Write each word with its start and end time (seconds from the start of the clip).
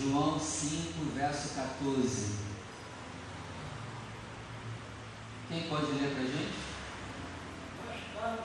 João 0.00 0.38
5, 0.38 1.12
verso 1.12 1.56
14. 1.56 2.34
Quem 5.48 5.62
pode 5.68 5.86
ler 5.92 6.14
para 6.14 6.22
a 6.22 6.26
gente? 6.26 6.54
Mais 7.84 8.00
tarde, 8.14 8.42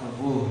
favor. 0.00 0.50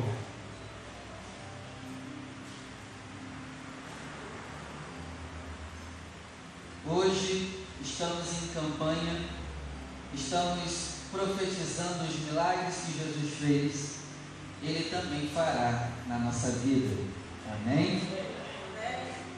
Hoje 6.88 7.66
estamos 7.82 8.44
em 8.44 8.48
campanha, 8.54 9.26
estamos 10.14 10.90
profetizando 11.12 12.04
os 12.04 12.20
milagres 12.20 12.76
que 12.76 13.00
Jesus 13.00 13.34
fez, 13.40 13.96
Ele 14.62 14.88
também 14.90 15.28
fará 15.30 15.94
na 16.06 16.20
nossa 16.20 16.52
vida. 16.52 16.96
Amém? 17.52 18.04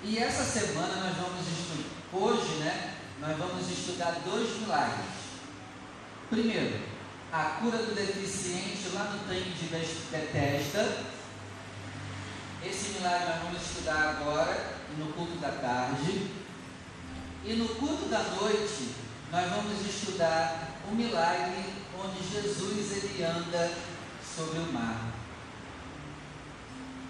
E 0.03 0.17
essa 0.17 0.43
semana 0.43 0.95
nós 1.05 1.15
vamos 1.15 1.47
estudar, 1.47 1.89
hoje, 2.11 2.55
né? 2.55 2.95
Nós 3.21 3.37
vamos 3.37 3.69
estudar 3.69 4.19
dois 4.25 4.59
milagres. 4.59 5.05
Primeiro, 6.29 6.90
a 7.31 7.43
cura 7.61 7.77
do 7.77 7.95
deficiente 7.95 8.89
lá 8.93 9.05
no 9.05 9.19
tanque 9.19 9.51
de 9.51 9.67
Betesda. 10.11 11.05
Esse 12.63 12.89
milagre 12.89 13.29
nós 13.29 13.43
vamos 13.43 13.61
estudar 13.61 14.09
agora 14.09 14.75
no 14.97 15.13
culto 15.13 15.37
da 15.37 15.49
tarde. 15.49 16.29
E 17.43 17.53
no 17.53 17.69
culto 17.69 18.09
da 18.09 18.19
noite, 18.19 18.95
nós 19.31 19.49
vamos 19.49 19.85
estudar 19.85 20.77
o 20.91 20.93
milagre 20.93 21.73
onde 21.97 22.21
Jesus 22.21 23.03
ele 23.03 23.23
anda 23.23 23.71
sobre 24.23 24.59
o 24.59 24.73
mar. 24.73 25.11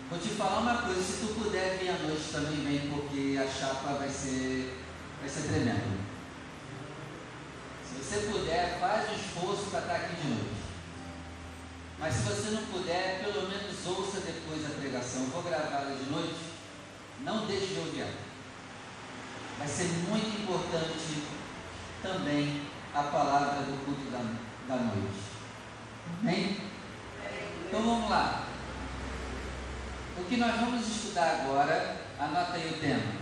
Vou 0.09 0.19
te 0.19 0.29
falar 0.29 0.59
uma 0.59 0.81
coisa, 0.83 1.01
se 1.01 1.25
tu 1.25 1.33
puder 1.41 1.79
vir 1.79 1.89
à 1.89 1.97
noite 1.97 2.29
também 2.31 2.63
vem, 2.63 2.89
porque 2.91 3.37
a 3.37 3.47
chapa 3.47 3.93
vai 3.93 4.09
ser, 4.09 4.77
vai 5.19 5.29
ser 5.29 5.47
tremenda. 5.47 6.00
Você 8.11 8.27
puder, 8.29 8.77
faz 8.81 9.09
o 9.09 9.13
esforço 9.13 9.69
para 9.71 9.79
estar 9.79 9.95
aqui 9.95 10.15
de 10.15 10.27
noite. 10.27 10.61
Mas 11.97 12.13
se 12.13 12.23
você 12.23 12.49
não 12.51 12.63
puder, 12.65 13.23
pelo 13.23 13.47
menos 13.47 13.87
ouça 13.87 14.19
depois 14.19 14.65
a 14.65 14.79
pregação. 14.81 15.21
Eu 15.21 15.29
vou 15.29 15.43
gravá-la 15.43 15.95
de 15.95 16.11
noite. 16.11 16.35
Não 17.21 17.45
deixe 17.45 17.67
de 17.67 17.79
ouvir 17.79 18.07
vai 19.61 19.67
ser 19.67 19.87
muito 20.09 20.41
importante 20.41 21.23
também 22.01 22.63
a 22.95 23.03
palavra 23.03 23.61
do 23.61 23.85
culto 23.85 24.09
da, 24.09 24.17
da 24.67 24.81
noite. 24.81 25.21
Amém? 26.19 26.57
Então 27.67 27.81
vamos 27.81 28.09
lá. 28.09 28.47
O 30.17 30.23
que 30.25 30.37
nós 30.37 30.59
vamos 30.59 30.87
estudar 30.87 31.43
agora, 31.43 32.01
anota 32.19 32.53
aí 32.53 32.73
o 32.73 32.79
tema, 32.79 33.13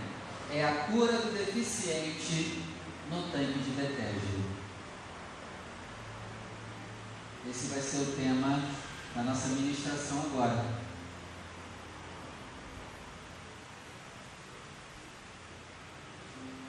é 0.50 0.64
a 0.64 0.86
cura 0.86 1.12
do 1.12 1.36
deficiente 1.36 2.62
no 3.10 3.22
tanque 3.30 3.58
de 3.58 3.70
Betesda. 3.72 4.19
Esse 7.50 7.66
vai 7.66 7.80
ser 7.80 7.96
o 7.98 8.14
tema 8.14 8.62
da 9.12 9.24
nossa 9.24 9.48
ministração 9.48 10.20
agora. 10.20 10.64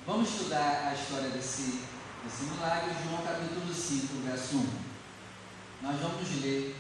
Vamos 0.08 0.28
estudar 0.28 0.88
a 0.88 0.96
história 0.96 1.30
desse, 1.30 1.82
desse 2.24 2.44
milagre, 2.46 2.96
João 3.04 3.22
capítulo 3.22 3.72
5, 3.72 4.24
verso 4.26 4.56
1. 4.58 4.70
Nós 5.84 6.02
vamos 6.02 6.42
ler 6.42 6.76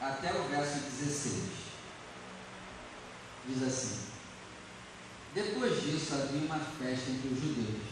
até 0.00 0.32
o 0.34 0.44
verso 0.44 0.78
16. 1.00 1.42
Diz 3.48 3.62
assim: 3.64 3.98
Depois 5.34 5.82
disso 5.82 6.14
havia 6.14 6.46
uma 6.46 6.60
festa 6.60 7.10
entre 7.10 7.28
os 7.28 7.40
judeus, 7.40 7.82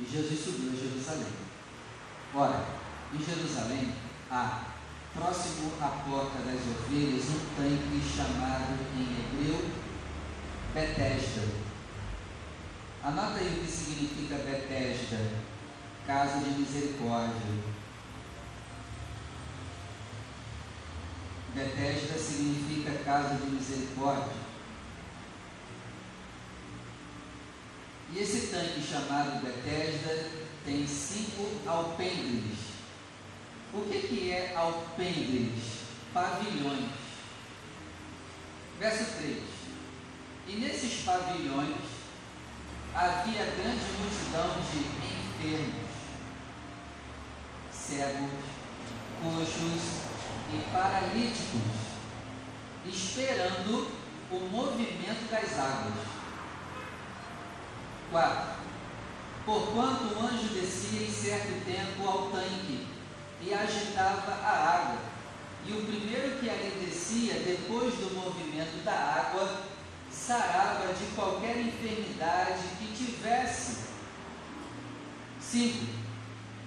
e 0.00 0.04
Jesus 0.10 0.40
subiu 0.44 0.72
a 0.72 0.74
Jerusalém. 0.74 1.32
Ora, 2.34 2.66
em 3.14 3.24
Jerusalém 3.24 4.05
há, 4.30 4.64
próximo 5.14 5.72
à 5.80 5.88
porta 5.88 6.38
das 6.38 6.60
ovelhas, 6.60 7.24
um 7.30 7.56
tanque 7.56 8.02
chamado 8.16 8.78
em 8.96 9.02
hebreu 9.02 9.70
Betesda 10.74 11.66
Anota 13.06 13.38
aí 13.38 13.46
o 13.46 13.64
que 13.64 13.70
significa 13.70 14.34
Betesda, 14.34 15.30
casa 16.08 16.40
de 16.40 16.58
misericórdia. 16.58 17.36
Betesda 21.54 22.18
significa 22.18 23.04
casa 23.04 23.36
de 23.36 23.46
misericórdia. 23.46 24.34
E 28.12 28.18
esse 28.18 28.48
tanque 28.48 28.82
chamado 28.82 29.40
Betesda 29.40 30.28
tem 30.64 30.84
cinco 30.84 31.48
alpendres. 31.64 32.65
O 33.72 33.80
que, 33.90 34.06
que 34.06 34.32
é 34.32 34.54
alpendres? 34.56 35.84
Pavilhões. 36.12 36.90
Verso 38.78 39.18
3. 39.18 39.42
E 40.48 40.52
nesses 40.56 41.02
pavilhões 41.02 41.76
havia 42.94 43.44
grande 43.44 43.84
multidão 43.98 44.56
de 44.70 44.78
enfermos, 44.78 45.90
cegos, 47.70 48.30
coxos 49.22 50.02
e 50.52 50.70
paralíticos, 50.72 51.62
esperando 52.86 53.90
o 54.30 54.38
movimento 54.50 55.30
das 55.30 55.58
águas. 55.58 56.16
4. 58.10 58.56
Porquanto 59.44 60.04
o 60.14 60.26
anjo 60.26 60.54
descia 60.54 61.06
em 61.06 61.10
certo 61.10 61.64
tempo 61.64 62.08
ao 62.08 62.30
tanque 62.30 62.65
e 63.42 63.52
agitava 63.52 64.32
a 64.32 64.76
água, 64.76 64.98
e 65.66 65.72
o 65.72 65.82
primeiro 65.82 66.38
que 66.38 66.48
ali 66.48 66.84
descia, 66.84 67.34
depois 67.34 67.94
do 67.94 68.14
movimento 68.14 68.84
da 68.84 68.92
água, 68.92 69.62
sarava 70.10 70.92
de 70.94 71.06
qualquer 71.14 71.58
enfermidade 71.58 72.62
que 72.78 72.96
tivesse. 72.96 73.86
5. 75.40 75.86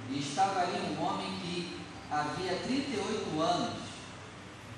E 0.09 0.19
estava 0.19 0.61
ali 0.61 0.79
um 0.79 1.03
homem 1.03 1.39
que 1.39 1.79
havia 2.11 2.55
38 2.57 3.41
anos, 3.41 3.83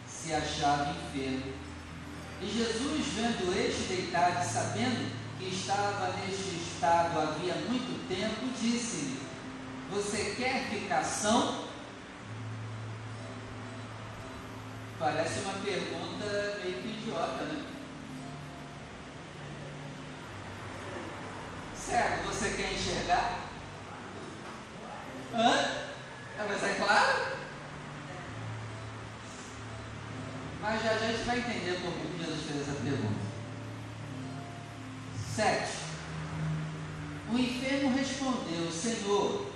se 0.08 0.34
achava 0.34 0.92
enfermo. 0.92 1.54
E 2.42 2.46
Jesus, 2.46 3.06
vendo 3.16 3.54
este 3.58 3.84
deitado 3.84 4.44
e 4.44 4.50
sabendo 4.50 5.12
que 5.38 5.46
estava 5.46 6.14
neste 6.18 6.56
estado 6.56 7.20
havia 7.20 7.56
muito 7.56 8.08
tempo, 8.08 8.52
disse-lhe: 8.60 9.20
Você 9.92 10.36
quer 10.38 10.68
ficar? 10.70 11.04
Parece 15.02 15.40
uma 15.40 15.54
pergunta 15.54 16.60
meio 16.64 16.78
que 16.80 16.90
idiota, 16.90 17.44
né? 17.46 17.66
Certo, 21.76 22.28
você 22.28 22.52
quer 22.52 22.72
enxergar? 22.72 23.40
Hã? 25.34 25.56
Ah, 26.38 26.46
mas 26.48 26.64
é 26.64 26.76
claro? 26.76 27.38
Mas 30.62 30.84
já, 30.84 30.94
já 30.94 31.08
a 31.08 31.12
gente 31.12 31.24
vai 31.24 31.40
entender 31.40 31.82
por 31.82 31.94
que 31.94 32.24
Jesus 32.24 32.46
fez 32.46 32.62
essa 32.62 32.80
pergunta. 32.80 33.22
7. 35.36 35.78
O 37.32 37.40
enfermo 37.40 37.98
respondeu: 37.98 38.72
Senhor, 38.72 39.51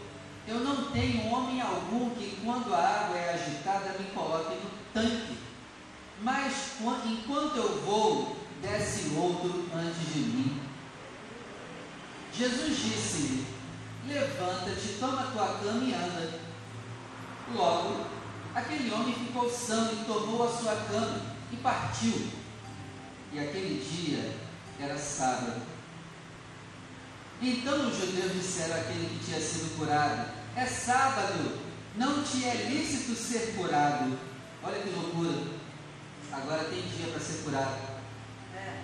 eu 0.48 0.60
não 0.60 0.92
tenho 0.92 1.32
homem 1.32 1.60
algum 1.60 2.12
que, 2.12 2.40
quando 2.44 2.74
a 2.74 2.78
água 2.78 3.18
é 3.18 3.34
agitada, 3.34 3.98
me 3.98 4.06
coloque 4.12 4.56
no 4.56 4.70
tanque. 4.94 5.38
Mas 6.22 6.74
enquanto 7.06 7.58
eu 7.58 7.82
vou, 7.82 8.38
desce 8.62 9.16
outro 9.16 9.68
antes 9.74 10.14
de 10.14 10.20
mim. 10.20 10.62
Jesus 12.32 12.78
disse-lhe: 12.78 13.48
Levanta-te, 14.08 15.00
toma 15.00 15.32
tua 15.34 15.48
cama 15.64 15.84
e 15.84 15.94
anda. 15.94 16.40
Logo, 17.54 18.06
aquele 18.54 18.92
homem 18.94 19.14
ficou 19.14 19.50
são 19.50 19.92
e 19.94 20.06
tomou 20.06 20.48
a 20.48 20.52
sua 20.52 20.76
cama 20.76 21.22
e 21.52 21.56
partiu. 21.58 22.28
E 23.34 23.40
aquele 23.40 23.84
dia 23.84 24.32
era 24.80 24.98
sábado. 24.98 25.75
Então 27.42 27.90
os 27.90 27.98
judeus 27.98 28.34
disseram 28.34 28.76
àquele 28.76 29.08
que 29.08 29.26
tinha 29.26 29.40
sido 29.40 29.78
curado: 29.78 30.32
É 30.56 30.66
sábado, 30.66 31.60
não 31.96 32.24
te 32.24 32.46
é 32.46 32.68
lícito 32.70 33.16
ser 33.16 33.56
curado. 33.56 34.18
Olha 34.64 34.80
que 34.80 34.90
loucura. 34.90 35.56
Agora 36.32 36.66
tem 36.66 36.82
dia 36.82 37.08
para 37.12 37.20
ser 37.20 37.44
curado. 37.44 37.78
É. 38.56 38.84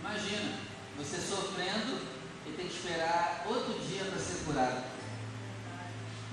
Imagina, 0.00 0.54
você 0.96 1.16
sofrendo 1.18 2.00
e 2.46 2.52
tem 2.52 2.66
que 2.66 2.74
esperar 2.74 3.44
outro 3.46 3.78
dia 3.80 4.04
para 4.04 4.18
ser 4.18 4.44
curado. 4.44 4.84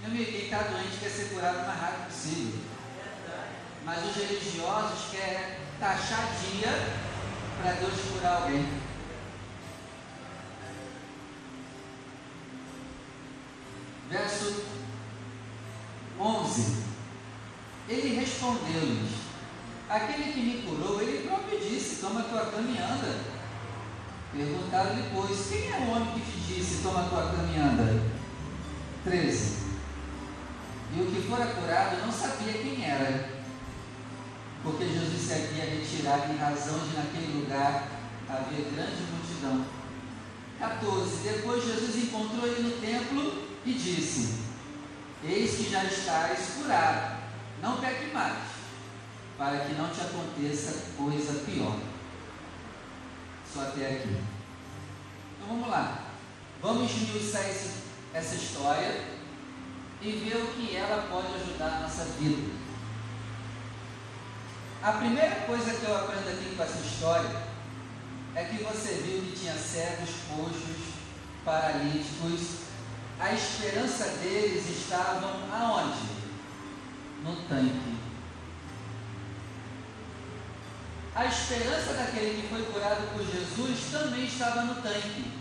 Meu 0.02 0.12
amigo, 0.12 0.32
quem 0.32 0.46
está 0.46 0.64
doente 0.64 0.98
quer 1.00 1.10
ser 1.10 1.30
curado 1.30 1.60
o 1.60 1.68
mais 1.68 1.80
rápido 1.80 2.08
possível. 2.08 2.60
Mas 3.86 4.06
os 4.06 4.16
religiosos 4.16 5.12
querem 5.12 5.58
taxar 5.80 6.30
dia 6.40 6.72
para 7.62 7.74
Deus 7.74 7.94
curar 8.12 8.44
alguém. 8.44 8.83
Verso 14.14 14.66
11. 16.20 16.84
Ele 17.90 18.20
respondeu-lhes: 18.20 19.10
Aquele 19.90 20.32
que 20.32 20.40
me 20.40 20.62
curou, 20.62 21.02
ele 21.02 21.28
próprio 21.28 21.60
disse: 21.60 22.00
Toma 22.00 22.22
tua 22.22 22.46
cama 22.46 22.70
e 22.70 22.78
anda. 22.78 23.20
Perguntaram-lhe, 24.32 25.10
pois, 25.12 25.50
quem 25.50 25.72
é 25.72 25.78
o 25.80 25.90
homem 25.90 26.14
que 26.14 26.32
te 26.32 26.54
disse: 26.54 26.84
Toma 26.84 27.10
tua 27.10 27.32
cama 27.32 27.52
e 27.56 27.60
anda? 27.60 28.04
13. 29.04 29.64
E 30.96 31.02
o 31.02 31.06
que 31.08 31.28
fora 31.28 31.48
curado 31.48 32.06
não 32.06 32.12
sabia 32.12 32.54
quem 32.54 32.86
era, 32.86 33.30
porque 34.62 34.86
Jesus 34.86 35.22
se 35.24 35.34
havia 35.34 35.66
retirado 35.66 36.32
em 36.32 36.38
razão 36.38 36.78
de 36.88 36.96
naquele 36.96 37.42
lugar 37.42 37.88
havia 38.30 38.64
grande 38.70 39.02
multidão. 39.12 39.66
14. 40.60 41.18
Depois 41.24 41.66
Jesus 41.66 41.96
encontrou 41.96 42.46
ele 42.46 42.62
no 42.62 42.80
templo 42.80 43.43
e 43.66 43.74
disse: 43.74 44.44
Eis 45.24 45.56
que 45.56 45.70
já 45.70 45.84
estás 45.86 46.40
curado, 46.58 47.18
não 47.62 47.78
peque 47.78 48.14
mais, 48.14 48.44
para 49.38 49.60
que 49.60 49.74
não 49.74 49.90
te 49.90 50.02
aconteça 50.02 50.92
coisa 50.98 51.44
pior. 51.46 51.78
Só 53.54 53.62
até 53.62 53.88
aqui. 53.88 54.18
Então 55.38 55.48
vamos 55.48 55.70
lá. 55.70 56.04
Vamos 56.62 56.92
esmiuçar 56.92 57.44
essa 58.14 58.36
história 58.36 59.04
e 60.02 60.12
ver 60.12 60.38
o 60.38 60.48
que 60.48 60.76
ela 60.76 61.08
pode 61.10 61.34
ajudar 61.36 61.78
a 61.78 61.80
nossa 61.82 62.06
vida. 62.20 62.52
A 64.82 64.92
primeira 64.94 65.36
coisa 65.46 65.74
que 65.74 65.86
eu 65.86 65.96
aprendo 65.96 66.30
aqui 66.30 66.56
com 66.56 66.64
essa 66.64 66.80
história 66.80 67.30
é 68.36 68.44
que 68.44 68.64
você 68.64 68.96
viu 68.96 69.22
que 69.22 69.40
tinha 69.40 69.54
cegos, 69.54 70.10
coxos, 70.30 70.94
paralíticos. 71.46 72.73
A 73.20 73.34
esperança 73.34 74.06
deles 74.18 74.70
estavam 74.70 75.32
aonde? 75.52 76.14
No 77.24 77.36
tanque. 77.48 77.94
A 81.16 81.26
esperança 81.26 81.94
daquele 81.94 82.42
que 82.42 82.48
foi 82.48 82.64
curado 82.64 83.14
por 83.14 83.24
Jesus 83.24 83.92
também 83.92 84.26
estava 84.26 84.64
no 84.64 84.82
tanque. 84.82 85.32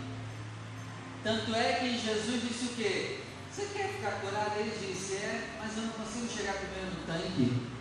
Tanto 1.23 1.55
é 1.55 1.73
que 1.73 1.99
Jesus 1.99 2.41
disse 2.43 2.65
o 2.65 2.75
quê? 2.75 3.19
Você 3.51 3.67
quer 3.73 3.87
ficar 3.89 4.19
curado? 4.21 4.59
Ele 4.59 4.77
disse, 4.79 5.15
é, 5.15 5.49
mas 5.59 5.75
eu 5.75 5.83
não 5.83 5.93
consigo 5.93 6.27
chegar 6.27 6.53
primeiro 6.53 6.91
no 6.91 7.05
tanque. 7.05 7.73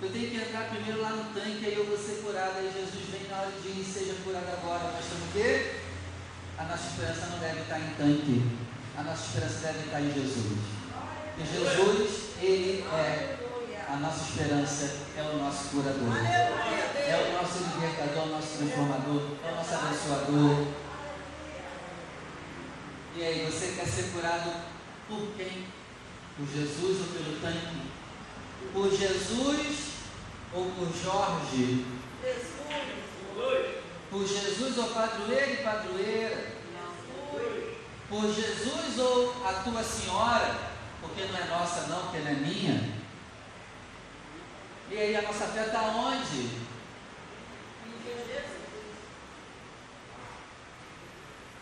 Eu 0.00 0.10
tenho 0.12 0.30
que 0.30 0.36
entrar 0.36 0.68
primeiro 0.68 1.00
lá 1.00 1.10
no 1.10 1.32
tanque, 1.32 1.66
aí 1.66 1.74
eu 1.74 1.86
vou 1.86 1.98
ser 1.98 2.22
curado. 2.22 2.58
Aí 2.58 2.70
Jesus 2.72 3.08
vem 3.10 3.28
na 3.28 3.38
hora 3.38 3.50
de 3.50 3.72
diz, 3.72 3.86
seja 3.86 4.14
curado 4.22 4.48
agora. 4.48 4.92
Mas 4.92 5.06
o 5.06 5.32
quê? 5.32 5.80
A 6.58 6.64
nossa 6.64 6.88
esperança 6.88 7.26
não 7.26 7.38
deve 7.38 7.60
estar 7.62 7.80
em 7.80 7.94
tanque. 7.94 8.63
A 8.96 9.02
nossa 9.02 9.24
esperança 9.26 9.66
deve 9.66 9.78
estar 9.86 10.00
em 10.00 10.12
Jesus. 10.12 10.58
E 11.36 11.44
Jesus, 11.44 12.30
Ele 12.40 12.84
é 12.92 13.36
a 13.88 13.96
nossa 13.96 14.28
esperança, 14.28 14.96
é 15.16 15.22
o 15.22 15.38
nosso 15.38 15.68
curador. 15.70 16.16
É 16.16 17.28
o 17.28 17.42
nosso 17.42 17.58
libertador, 17.74 18.22
o 18.24 18.30
nosso 18.30 18.58
transformador, 18.58 19.22
é 19.44 19.52
o 19.52 19.56
nosso 19.56 19.74
abençoador. 19.74 20.66
E 23.16 23.22
aí, 23.24 23.44
você 23.50 23.74
quer 23.76 23.86
ser 23.86 24.12
curado 24.12 24.52
por 25.08 25.28
quem? 25.36 25.66
Por 26.36 26.46
Jesus 26.46 27.00
ou 27.00 27.06
pelo 27.06 27.40
tanque? 27.40 27.82
Por 28.72 28.90
Jesus 28.90 29.88
ou 30.52 30.70
por 30.70 30.88
Jorge? 30.96 31.84
Jesus. 32.22 32.54
Por 34.10 34.26
Jesus 34.26 34.78
ou 34.78 34.84
padroeiro 34.84 35.52
e 35.52 35.56
padroeira? 35.56 36.54
Por 38.14 38.32
Jesus 38.32 38.96
ou 39.00 39.44
a 39.44 39.54
tua 39.54 39.82
senhora? 39.82 40.54
Porque 41.00 41.24
não 41.24 41.36
é 41.36 41.44
nossa 41.48 41.88
não, 41.88 42.02
porque 42.02 42.18
não 42.18 42.30
é 42.30 42.34
minha. 42.34 42.94
E 44.88 44.96
aí 44.96 45.16
a 45.16 45.22
nossa 45.22 45.46
fé 45.48 45.66
está 45.66 45.82
onde? 45.82 46.44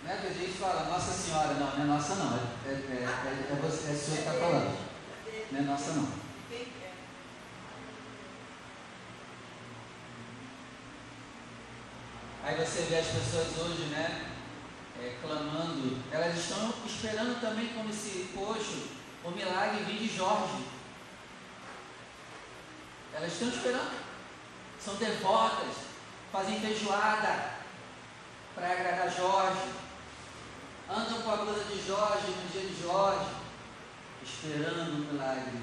Né? 0.05 0.19
Que 0.21 0.27
a 0.27 0.31
gente 0.31 0.53
fala, 0.59 0.91
Nossa 0.91 1.13
Senhora, 1.13 1.55
não, 1.55 1.75
não 1.75 1.85
é 1.85 1.87
nossa 1.87 2.17
não, 2.17 2.37
é, 2.37 2.69
é, 2.69 2.73
é, 2.73 3.49
é, 3.51 3.59
você, 3.63 3.89
é 3.89 3.93
o 3.93 3.99
senhor 3.99 4.17
que 4.17 4.29
está 4.29 4.33
falando. 4.33 4.79
Não 5.53 5.59
é 5.59 5.63
nossa 5.63 5.93
não. 5.93 6.09
Aí 12.45 12.57
você 12.57 12.83
vê 12.83 12.99
as 12.99 13.07
pessoas 13.07 13.47
hoje, 13.59 13.85
né, 13.87 14.32
é, 15.03 15.19
clamando, 15.21 16.01
elas 16.13 16.39
estão 16.39 16.73
esperando 16.87 17.41
também, 17.41 17.75
como 17.75 17.91
esse 17.91 18.31
coxo, 18.35 18.89
o 19.25 19.31
milagre 19.33 19.83
vir 19.85 19.99
de 19.99 20.17
Jorge. 20.17 20.65
Elas 23.13 23.33
estão 23.33 23.49
esperando, 23.49 23.99
são 24.81 24.95
devotas, 24.95 25.75
fazem 26.31 26.61
feijoada 26.61 27.51
para 28.55 28.73
agradar 28.73 29.13
Jorge, 29.13 29.73
andam 30.89 31.23
com 31.23 31.33
a 31.33 31.37
blusa 31.37 31.65
de 31.65 31.85
Jorge 31.85 32.27
no 32.29 32.51
dia 32.51 32.69
de 32.69 32.83
Jorge, 32.83 33.31
esperando 34.23 34.93
o 34.93 35.13
milagre 35.13 35.63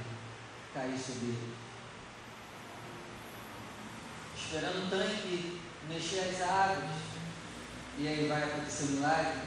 cair 0.74 1.00
sobre 1.00 1.28
ele. 1.28 1.56
Esperando 4.38 4.86
o 4.86 4.90
tanque 4.90 5.62
mexer 5.88 6.20
as 6.20 6.42
águas. 6.42 7.09
E 7.98 8.08
aí 8.08 8.28
vai 8.28 8.44
acontecer 8.44 8.84
um 8.84 8.88
milagre? 8.88 9.40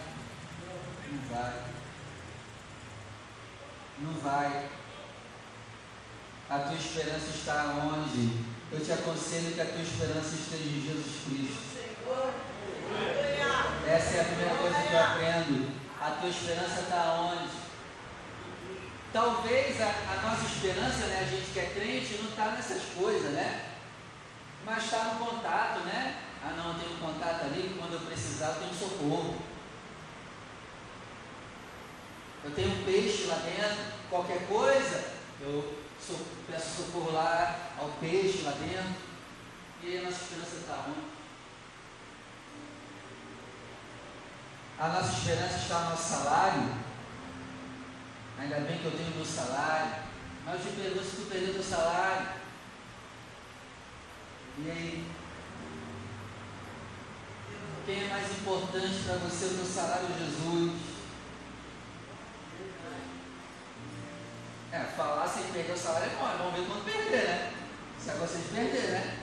Não 1.10 1.36
vai. 1.36 1.52
Não 4.00 4.12
vai. 4.14 4.68
A 6.50 6.58
tua 6.58 6.76
esperança 6.76 7.30
está 7.30 7.64
onde? 7.82 8.44
Eu 8.70 8.80
te 8.84 8.92
aconselho 8.92 9.54
que 9.54 9.60
a 9.60 9.66
tua 9.66 9.82
esperança 9.82 10.34
esteja 10.34 10.64
em 10.64 10.82
Jesus 10.82 11.24
Cristo. 11.24 11.72
Essa 13.86 14.16
é 14.16 14.20
a 14.20 14.24
primeira 14.24 14.54
coisa 14.56 14.82
que 14.82 14.92
eu 14.92 15.02
aprendo. 15.02 15.72
A 16.00 16.10
tua 16.10 16.28
esperança 16.28 16.80
está 16.80 17.12
onde? 17.14 17.62
Talvez 19.12 19.80
a, 19.80 19.86
a, 19.86 20.22
nossa 20.22 20.46
esperança, 20.46 21.06
né, 21.06 21.20
a 21.20 21.30
gente 21.30 21.52
que 21.52 21.60
é 21.60 21.66
crente, 21.74 22.22
não 22.22 22.30
está 22.30 22.46
nessas 22.52 22.82
coisas, 22.96 23.30
né? 23.32 23.66
Mas 24.64 24.84
está 24.84 25.04
no 25.04 25.26
contato, 25.26 25.80
né? 25.80 26.16
Ah 26.44 26.54
não, 26.56 26.72
eu 26.72 26.78
tenho 26.78 26.96
um 26.96 26.98
contato 26.98 27.44
ali, 27.44 27.76
quando 27.78 27.94
eu 27.94 28.00
precisar 28.00 28.48
eu 28.48 28.54
tenho 28.54 28.74
socorro. 28.74 29.36
Eu 32.44 32.50
tenho 32.50 32.68
um 32.68 32.84
peixe 32.84 33.26
lá 33.26 33.36
dentro, 33.36 33.84
qualquer 34.10 34.48
coisa, 34.48 35.12
eu 35.40 35.78
peço 36.50 36.82
socorro 36.82 37.12
lá 37.12 37.70
ao 37.78 37.90
peixe 38.00 38.42
lá 38.42 38.52
dentro. 38.52 39.12
E 39.84 39.98
a 39.98 40.02
nossa 40.02 40.22
esperança 40.22 40.56
está 40.56 40.84
onde? 40.88 41.12
A 44.78 44.88
nossa 44.88 45.12
esperança 45.12 45.56
está 45.58 45.78
no 45.80 45.90
nosso 45.90 46.08
salário. 46.08 46.74
Ainda 48.38 48.60
bem 48.60 48.78
que 48.78 48.84
eu 48.84 48.90
tenho 48.90 49.14
meu 49.14 49.24
salário. 49.24 49.94
Mas 50.44 50.54
eu 50.54 50.72
te 50.72 50.76
pergunto 50.76 51.04
se 51.04 51.16
tu 51.16 51.28
perdeu 51.30 51.54
teu 51.54 51.62
salário. 51.62 52.28
E 54.58 54.70
aí? 54.70 55.06
Quem 57.84 58.04
é 58.04 58.08
mais 58.08 58.30
importante 58.30 59.02
para 59.04 59.16
você, 59.16 59.46
o 59.46 59.56
teu 59.56 59.66
salário 59.66 60.06
ou 60.06 60.18
Jesus? 60.18 60.80
É, 64.70 64.78
falar 64.96 65.26
sem 65.26 65.42
perder 65.52 65.72
o 65.72 65.76
salário 65.76 66.12
é 66.12 66.14
bom, 66.14 66.28
é 66.28 66.38
bom 66.38 66.50
ver 66.52 66.66
quando 66.66 66.84
perder, 66.84 67.28
né? 67.28 67.52
Se 67.98 68.10
acontecer 68.10 68.38
de 68.38 68.48
perder, 68.54 68.90
né? 68.90 69.18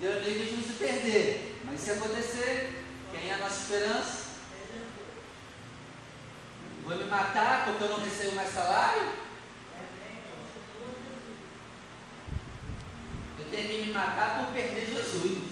Deus 0.00 0.26
livre 0.26 0.56
de 0.56 0.72
perder. 0.74 1.60
Mas 1.64 1.80
se 1.80 1.92
acontecer, 1.92 2.84
quem 3.10 3.30
é 3.30 3.34
a 3.34 3.38
nossa 3.38 3.62
esperança? 3.62 4.24
Vou 6.84 6.96
me 6.98 7.04
matar 7.04 7.64
porque 7.64 7.84
eu 7.84 7.88
não 7.88 8.04
recebo 8.04 8.36
mais 8.36 8.52
salário? 8.52 9.12
Eu 13.38 13.44
tenho 13.50 13.68
que 13.68 13.86
me 13.86 13.92
matar 13.94 14.40
por 14.40 14.52
perder 14.52 14.86
Jesus. 14.86 15.43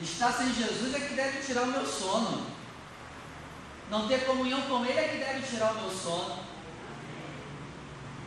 Estar 0.00 0.32
sem 0.32 0.54
Jesus 0.54 0.94
é 0.94 1.00
que 1.00 1.14
deve 1.14 1.40
tirar 1.40 1.62
o 1.62 1.66
meu 1.66 1.84
sono. 1.84 2.46
Não 3.90 4.06
ter 4.06 4.24
comunhão 4.26 4.62
com 4.62 4.84
Ele 4.84 4.98
é 4.98 5.08
que 5.08 5.18
deve 5.18 5.46
tirar 5.46 5.72
o 5.72 5.80
meu 5.80 5.90
sono. 5.90 6.38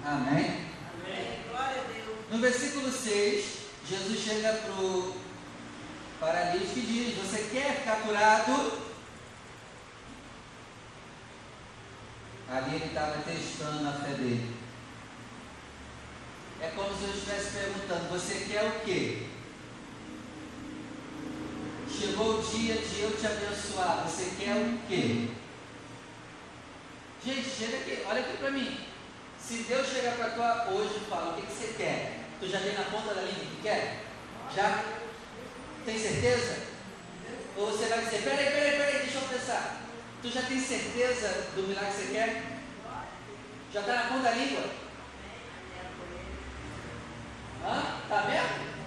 Amém? 0.03 0.67
Amém. 1.05 1.43
Glória 1.49 1.81
a 1.81 1.93
Deus. 1.93 2.17
No 2.29 2.39
versículo 2.39 2.91
6, 2.91 3.45
Jesus 3.87 4.19
chega 4.19 4.53
para 4.53 4.73
o 4.73 5.15
paralítico 6.19 6.79
e 6.79 6.81
diz: 6.81 7.17
Você 7.17 7.49
quer 7.51 7.79
ficar 7.79 8.01
curado? 8.01 8.91
Ali 12.49 12.75
ele 12.75 12.85
estava 12.87 13.21
testando 13.21 13.87
a 13.87 13.93
fé 13.93 14.13
dele. 14.13 14.55
É 16.59 16.67
como 16.75 16.93
se 16.97 17.03
eu 17.03 17.13
estivesse 17.13 17.51
perguntando: 17.51 18.09
Você 18.09 18.45
quer 18.51 18.63
o 18.65 18.79
quê? 18.81 19.27
Chegou 21.99 22.39
o 22.39 22.41
dia 22.41 22.75
de 22.75 23.01
eu 23.01 23.17
te 23.17 23.25
abençoar. 23.25 24.03
Você 24.07 24.31
quer 24.39 24.55
o 24.55 24.77
quê? 24.87 25.27
Gente, 27.23 27.49
chega 27.49 27.77
aqui, 27.77 28.03
olha 28.07 28.21
aqui 28.21 28.37
para 28.37 28.51
mim. 28.51 28.79
Se 29.39 29.63
Deus 29.63 29.87
chegar 29.87 30.15
para 30.15 30.29
tu 30.29 30.71
hoje 30.71 30.95
e 30.97 31.09
fala: 31.09 31.31
O 31.31 31.35
que, 31.35 31.45
que 31.45 31.51
você 31.51 31.73
quer? 31.77 32.19
Tu 32.39 32.47
já 32.47 32.59
tem 32.59 32.73
na 32.73 32.85
ponta 32.85 33.13
da 33.13 33.21
língua 33.21 33.43
o 33.43 33.55
que 33.55 33.61
quer? 33.61 34.03
Já? 34.55 34.83
Tem 35.85 35.99
certeza? 35.99 36.63
Ou 37.57 37.67
você 37.67 37.85
vai 37.85 37.99
dizer: 37.99 38.23
Peraí, 38.23 38.51
peraí, 38.51 38.77
peraí, 38.77 38.99
deixa 39.03 39.17
eu 39.17 39.21
pensar. 39.23 39.81
Tu 40.21 40.29
já 40.29 40.41
tem 40.43 40.59
certeza 40.59 41.47
do 41.55 41.67
milagre 41.67 41.91
que 41.91 41.97
você 41.97 42.13
quer? 42.13 42.43
Já 43.73 43.79
está 43.81 43.95
na 43.95 44.03
ponta 44.03 44.23
da 44.23 44.31
língua? 44.31 44.69
Hã? 47.63 48.03
Está 48.03 48.21
vendo? 48.21 48.80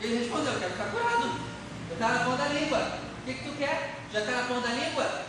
Ele 0.00 0.18
respondeu, 0.18 0.52
eu 0.52 0.60
quero 0.60 0.72
ficar 0.72 0.90
curado. 0.90 1.40
Eu 1.88 1.94
estava 1.94 2.14
na 2.14 2.24
ponta 2.24 2.42
da 2.44 2.48
língua. 2.48 2.98
O 3.20 3.24
que, 3.26 3.34
que 3.34 3.44
tu 3.44 3.56
quer? 3.56 3.96
Já 4.12 4.20
está 4.20 4.32
na 4.32 4.48
ponta 4.48 4.68
da 4.68 4.74
língua? 4.74 5.24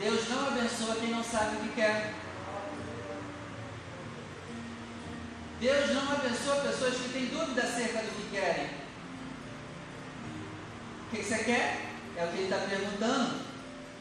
Deus 0.00 0.28
não 0.28 0.48
abençoa 0.48 0.96
quem 0.96 1.10
não 1.10 1.22
sabe 1.22 1.56
o 1.56 1.60
que 1.60 1.74
quer. 1.74 2.14
Deus 5.60 5.90
não 5.90 6.12
abençoa 6.12 6.62
pessoas 6.62 6.94
que 6.94 7.08
têm 7.08 7.26
dúvida 7.26 7.62
acerca 7.62 7.98
do 7.98 8.14
que 8.14 8.30
querem. 8.30 8.66
O 11.06 11.16
que 11.16 11.22
você 11.22 11.38
quer? 11.44 11.88
É 12.16 12.24
o 12.24 12.28
que 12.28 12.36
ele 12.36 12.44
está 12.44 12.58
perguntando. 12.58 13.42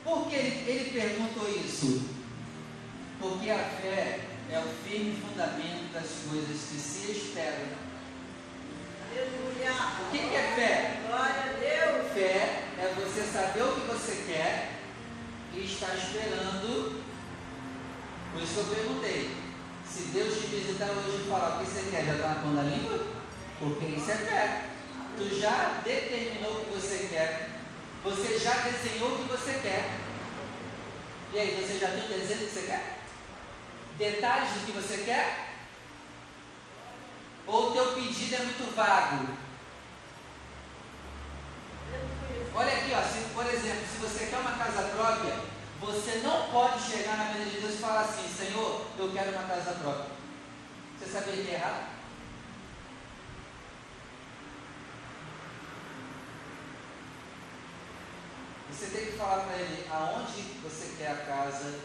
Por 0.03 0.27
que 0.27 0.35
ele, 0.35 0.69
ele 0.69 0.91
perguntou 0.91 1.49
isso? 1.49 2.09
Porque 3.19 3.49
a 3.49 3.57
fé 3.57 4.19
é 4.51 4.59
o 4.59 4.87
firme 4.87 5.19
fundamento 5.19 5.91
das 5.91 6.07
coisas 6.29 6.57
que 6.69 6.77
se 6.77 7.11
esperam. 7.11 7.86
O 9.21 10.11
que, 10.11 10.19
que 10.19 10.35
é 10.35 10.53
fé? 10.55 11.01
Glória 11.07 11.43
a 11.43 11.59
Deus. 11.59 12.13
Fé 12.13 12.63
é 12.79 12.93
você 12.95 13.23
saber 13.23 13.63
o 13.63 13.75
que 13.75 13.87
você 13.87 14.23
quer 14.25 14.69
e 15.53 15.65
estar 15.65 15.95
esperando. 15.95 17.03
Por 18.31 18.41
isso 18.41 18.53
que 18.53 18.59
eu 18.59 18.75
perguntei. 18.75 19.35
Se 19.85 20.03
Deus 20.13 20.39
te 20.39 20.47
visitar 20.47 20.89
hoje 20.91 21.23
e 21.25 21.29
falar 21.29 21.55
o 21.55 21.59
que 21.59 21.71
você 21.71 21.89
quer, 21.89 22.05
já 22.05 22.13
está 22.13 22.27
na 22.27 22.35
ponta 22.35 22.55
da 22.57 22.63
língua? 22.63 23.07
Porque 23.59 23.85
isso 23.85 24.11
é 24.11 24.15
fé. 24.15 24.65
Tu 25.17 25.39
já 25.39 25.81
determinou 25.83 26.53
o 26.53 26.65
que 26.65 26.79
você 26.79 27.07
quer. 27.09 27.49
Você 28.03 28.37
já 28.39 28.53
desenhou 28.53 29.13
o 29.13 29.17
que 29.17 29.29
você 29.29 29.59
quer. 29.61 29.89
E 31.33 31.39
aí, 31.39 31.61
você 31.61 31.79
já 31.79 31.89
tem 31.89 32.05
o 32.05 32.07
desenho 32.07 32.39
do 32.39 32.45
que 32.45 32.53
você 32.53 32.65
quer? 32.67 32.97
Detalhes 33.97 34.49
do 34.51 34.65
que 34.65 34.71
você 34.71 34.97
quer? 35.03 35.46
Ou 37.47 37.69
o 37.69 37.71
teu 37.71 37.93
pedido 37.93 38.35
é 38.35 38.39
muito 38.39 38.75
vago? 38.75 39.25
Olha 42.53 42.73
aqui, 42.73 42.91
ó, 42.93 43.01
se, 43.01 43.33
por 43.33 43.45
exemplo, 43.45 43.85
se 43.87 43.97
você 43.99 44.25
quer 44.25 44.39
uma 44.39 44.51
casa 44.51 44.89
própria, 44.89 45.39
você 45.79 46.21
não 46.23 46.49
pode 46.49 46.81
chegar 46.81 47.17
na 47.17 47.33
mesa 47.33 47.49
de 47.49 47.61
Deus 47.61 47.75
e 47.75 47.77
falar 47.77 48.01
assim, 48.01 48.27
Senhor, 48.27 48.85
eu 48.97 49.11
quero 49.13 49.31
uma 49.31 49.43
casa 49.43 49.71
própria. 49.75 50.11
Você 50.99 51.11
sabia 51.11 51.43
que 51.43 51.51
é 51.51 51.53
errado? 51.53 51.97
Você 58.71 58.85
tem 58.87 59.05
que 59.05 59.17
falar 59.17 59.45
para 59.45 59.55
ele 59.55 59.87
aonde 59.89 60.41
você 60.61 60.95
quer 60.97 61.11
a 61.11 61.15
casa, 61.15 61.79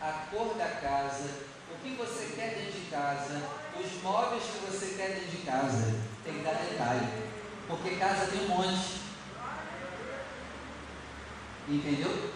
a 0.00 0.26
cor 0.30 0.54
da 0.54 0.68
casa, 0.68 1.28
o 1.70 1.76
que 1.82 1.94
você 1.96 2.34
quer 2.36 2.54
dentro 2.54 2.72
de 2.72 2.90
casa, 2.90 3.42
os 3.78 4.02
móveis 4.02 4.42
que 4.44 4.70
você 4.70 4.94
quer 4.96 5.14
dentro 5.14 5.30
de 5.30 5.38
casa. 5.38 6.00
Tem 6.24 6.34
que 6.34 6.44
dar 6.44 6.54
detalhe. 6.54 7.08
Porque 7.66 7.96
casa 7.96 8.26
tem 8.26 8.42
um 8.42 8.48
monte. 8.48 9.00
Entendeu? 11.68 12.32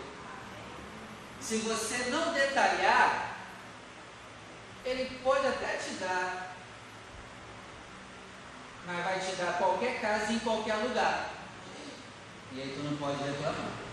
Se 1.41 1.59
você 1.59 2.11
não 2.11 2.33
detalhar, 2.33 3.37
ele 4.85 5.19
pode 5.23 5.47
até 5.47 5.77
te 5.77 5.91
dar, 5.95 6.57
mas 8.87 9.05
vai 9.05 9.21
te 9.21 9.37
dar 9.37 9.59
qualquer 9.59 10.01
casa 10.01 10.33
em 10.33 10.39
qualquer 10.39 10.77
lugar. 10.77 11.31
E 12.53 12.61
aí 12.61 12.75
tu 12.75 12.83
não 12.83 12.97
pode 12.97 13.23
reclamar. 13.23 13.88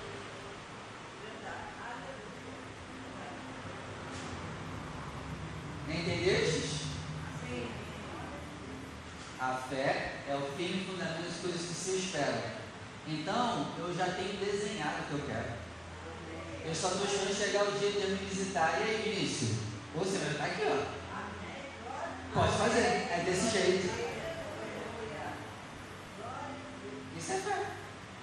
Entendestes? 5.95 6.81
Sim. 7.39 7.67
A 9.39 9.53
fé 9.53 10.15
é 10.27 10.35
o 10.35 10.57
firme 10.57 10.85
fundamento 10.85 11.23
das 11.23 11.37
coisas 11.37 11.61
que 11.61 11.73
se 11.73 11.97
esperam. 11.97 12.41
Então, 13.07 13.67
eu 13.77 13.95
já 13.95 14.05
tenho 14.07 14.33
desenhado 14.33 15.03
o 15.03 15.05
que 15.05 15.13
eu 15.13 15.27
quero. 15.27 15.53
Eu 16.65 16.75
só 16.75 16.89
estou 16.89 17.05
esperando 17.05 17.35
chegar 17.35 17.63
o 17.63 17.79
dia 17.79 17.91
de 17.91 18.01
eu 18.01 18.09
me 18.09 18.25
visitar. 18.25 18.79
E 18.79 18.83
aí, 18.83 19.01
Vinícius? 19.03 19.57
Você 19.95 20.17
vai 20.17 20.31
estar 20.31 20.45
aqui, 20.45 20.63
ó. 20.67 20.85
Pode 22.33 22.57
fazer. 22.57 22.81
É 22.81 23.23
desse 23.25 23.51
jeito. 23.51 24.05
Isso 27.17 27.31
é 27.31 27.37
fé. 27.37 27.65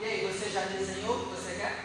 E 0.01 0.05
aí, 0.05 0.27
você 0.27 0.51
já 0.51 0.63
desenhou 0.67 1.17
o 1.17 1.27
que 1.27 1.41
você 1.41 1.55
quer? 1.55 1.85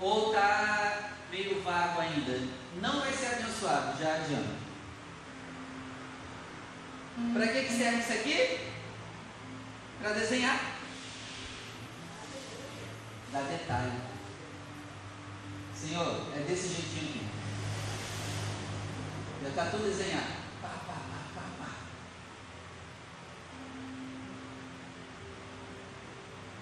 Ou 0.00 0.28
está 0.28 1.10
meio 1.30 1.62
vago 1.62 2.00
ainda? 2.00 2.63
Não 2.80 3.00
vai 3.00 3.12
ser 3.12 3.26
abençoado, 3.26 3.98
já 4.02 4.14
adianta. 4.14 4.64
Para 7.32 7.46
que, 7.46 7.64
que 7.64 7.72
serve 7.72 8.00
isso 8.00 8.12
aqui? 8.12 8.70
Para 10.00 10.12
desenhar. 10.12 10.74
Dá 13.32 13.40
detalhe. 13.42 13.92
Senhor, 15.74 16.26
é 16.34 16.40
desse 16.40 16.68
jeitinho 16.68 17.10
aqui. 17.10 17.26
Já 19.42 19.48
está 19.48 19.64
tudo 19.66 19.84
desenhado. 19.84 20.32
Pá, 20.60 20.68
pá, 20.68 20.94
pá, 21.34 21.42
pá. 21.58 21.70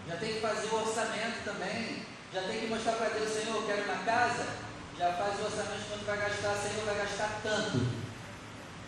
Já 0.09 0.17
tem 0.17 0.35
que 0.35 0.41
fazer 0.41 0.67
o 0.67 0.75
orçamento 0.75 1.45
também. 1.45 2.03
Já 2.33 2.43
tem 2.43 2.61
que 2.61 2.67
mostrar 2.67 2.93
para 2.93 3.09
Deus, 3.11 3.31
Senhor, 3.31 3.57
eu 3.57 3.67
quero 3.67 3.85
uma 3.85 4.05
casa. 4.05 4.62
Já 5.03 5.13
faz 5.15 5.41
o 5.41 5.45
orçamento 5.47 5.89
quanto 5.89 6.05
vai 6.05 6.17
gastar, 6.17 6.55
Senhor, 6.55 6.85
vai 6.85 6.95
gastar 6.95 7.41
tanto. 7.43 7.79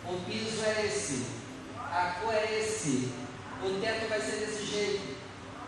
O 0.05 0.21
piso 0.25 0.63
é 0.63 0.85
esse, 0.85 1.25
a 1.77 2.19
cor 2.21 2.33
é 2.33 2.57
esse, 2.57 3.11
o 3.61 3.81
teto 3.81 4.07
vai 4.07 4.21
ser 4.21 4.37
desse 4.37 4.65
jeito, 4.65 5.17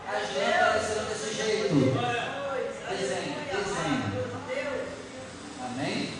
as 0.07 0.33
lâmpadas 0.33 0.87
serão 0.87 1.03
desse 1.03 1.33
jeito. 1.35 1.75
Desenho, 2.89 3.35
desenho. 3.51 4.27
Amém? 5.65 6.13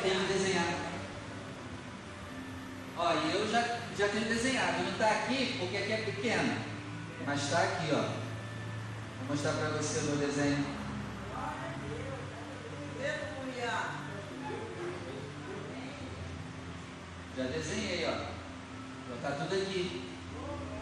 Tem 0.00 0.10
que 0.12 0.32
desenhar. 0.32 0.74
Ó, 2.96 3.14
e 3.14 3.34
eu 3.34 3.50
já, 3.50 3.78
já 3.98 4.08
tenho 4.10 4.26
desenhado. 4.26 4.84
Não 4.84 4.92
está 4.92 5.10
aqui 5.10 5.56
porque 5.58 5.76
aqui 5.76 5.92
é 5.92 6.02
pequeno. 6.04 6.56
Mas 7.26 7.42
está 7.42 7.64
aqui, 7.64 7.88
ó. 7.90 7.96
Vou 7.96 9.36
mostrar 9.36 9.54
para 9.54 9.70
você 9.70 9.98
o 9.98 10.02
meu 10.04 10.28
desenho. 10.28 10.75
Já 17.36 17.44
desenhei, 17.44 18.06
ó. 18.06 18.12
Já 19.10 19.16
está 19.16 19.44
tudo 19.44 19.60
aqui. 19.60 20.10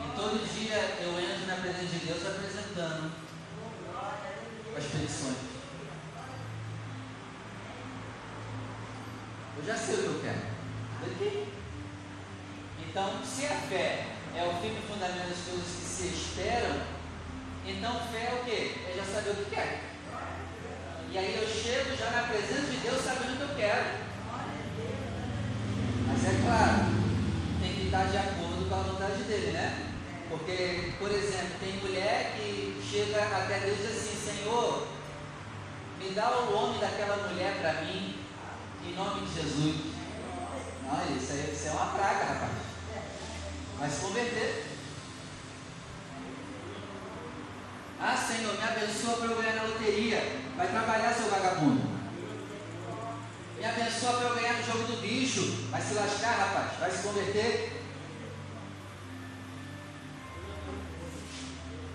E 0.00 0.16
todo 0.16 0.54
dia 0.54 0.76
eu 1.02 1.18
entro 1.18 1.46
na 1.48 1.56
presença 1.56 1.98
de 1.98 2.06
Deus 2.06 2.24
apresentando 2.24 3.10
as 4.76 4.84
petições. 4.84 5.36
Eu 9.56 9.64
já 9.66 9.76
sei 9.76 9.94
o 9.94 9.98
que 9.98 10.04
eu 10.04 10.20
quero. 10.22 10.42
Daqui. 11.00 11.48
Então, 12.88 13.24
se 13.24 13.46
a 13.46 13.56
fé 13.68 14.06
é 14.36 14.44
o 14.44 14.60
firme 14.60 14.80
fundamento 14.86 15.30
das 15.30 15.38
coisas 15.38 15.66
que 15.66 15.84
se 15.84 16.06
esperam, 16.06 16.82
então 17.66 18.08
fé 18.12 18.30
é 18.30 18.40
o 18.40 18.44
quê? 18.44 18.74
É 18.90 18.94
já 18.96 19.04
saber 19.04 19.30
o 19.30 19.44
que 19.44 19.50
quer. 19.50 19.80
E 21.10 21.18
aí 21.18 21.34
eu 21.34 21.48
chego 21.48 21.96
já 21.96 22.10
na 22.10 22.28
presença 22.28 22.70
de 22.70 22.76
Deus 22.76 23.02
sabendo 23.02 23.34
o 23.34 23.36
que 23.38 23.42
eu 23.42 23.56
quero. 23.56 24.13
Mas 26.14 26.26
é 26.26 26.42
claro, 26.46 26.84
tem 27.60 27.72
que 27.74 27.86
estar 27.86 28.04
de 28.04 28.16
acordo 28.16 28.68
com 28.68 28.74
a 28.74 28.82
vontade 28.82 29.24
dele, 29.24 29.50
né? 29.50 29.90
Porque, 30.30 30.92
por 30.96 31.10
exemplo, 31.10 31.58
tem 31.58 31.72
mulher 31.78 32.36
que 32.36 32.80
chega 32.88 33.20
até 33.20 33.58
Deus 33.58 33.80
e 33.80 33.82
diz 33.82 33.90
assim, 33.90 34.16
Senhor, 34.16 34.86
me 35.98 36.10
dá 36.10 36.30
o 36.38 36.52
nome 36.52 36.78
daquela 36.78 37.28
mulher 37.28 37.58
para 37.60 37.82
mim, 37.82 38.16
em 38.86 38.94
nome 38.94 39.26
de 39.26 39.34
Jesus. 39.34 39.76
Não, 40.84 41.16
isso, 41.16 41.32
aí, 41.32 41.52
isso 41.52 41.68
é 41.68 41.70
uma 41.72 41.86
praga, 41.86 42.24
rapaz. 42.24 42.52
Vai 43.80 43.90
se 43.90 44.00
converter. 44.00 44.66
Ah, 48.00 48.16
Senhor, 48.16 48.54
me 48.54 48.62
abençoa 48.62 49.16
para 49.16 49.26
eu 49.30 49.36
ganhar 49.36 49.54
na 49.56 49.62
loteria. 49.64 50.42
Vai 50.56 50.68
trabalhar, 50.68 51.12
seu 51.12 51.28
vagabundo. 51.28 51.93
Me 53.64 53.70
abençoa 53.70 54.12
para 54.12 54.28
eu 54.28 54.34
ganhar 54.34 54.52
no 54.58 54.66
jogo 54.66 54.92
do 54.92 55.00
bicho. 55.00 55.40
Vai 55.70 55.80
se 55.80 55.94
lascar, 55.94 56.36
rapaz. 56.36 56.78
Vai 56.78 56.90
se 56.90 57.02
converter. 57.02 57.82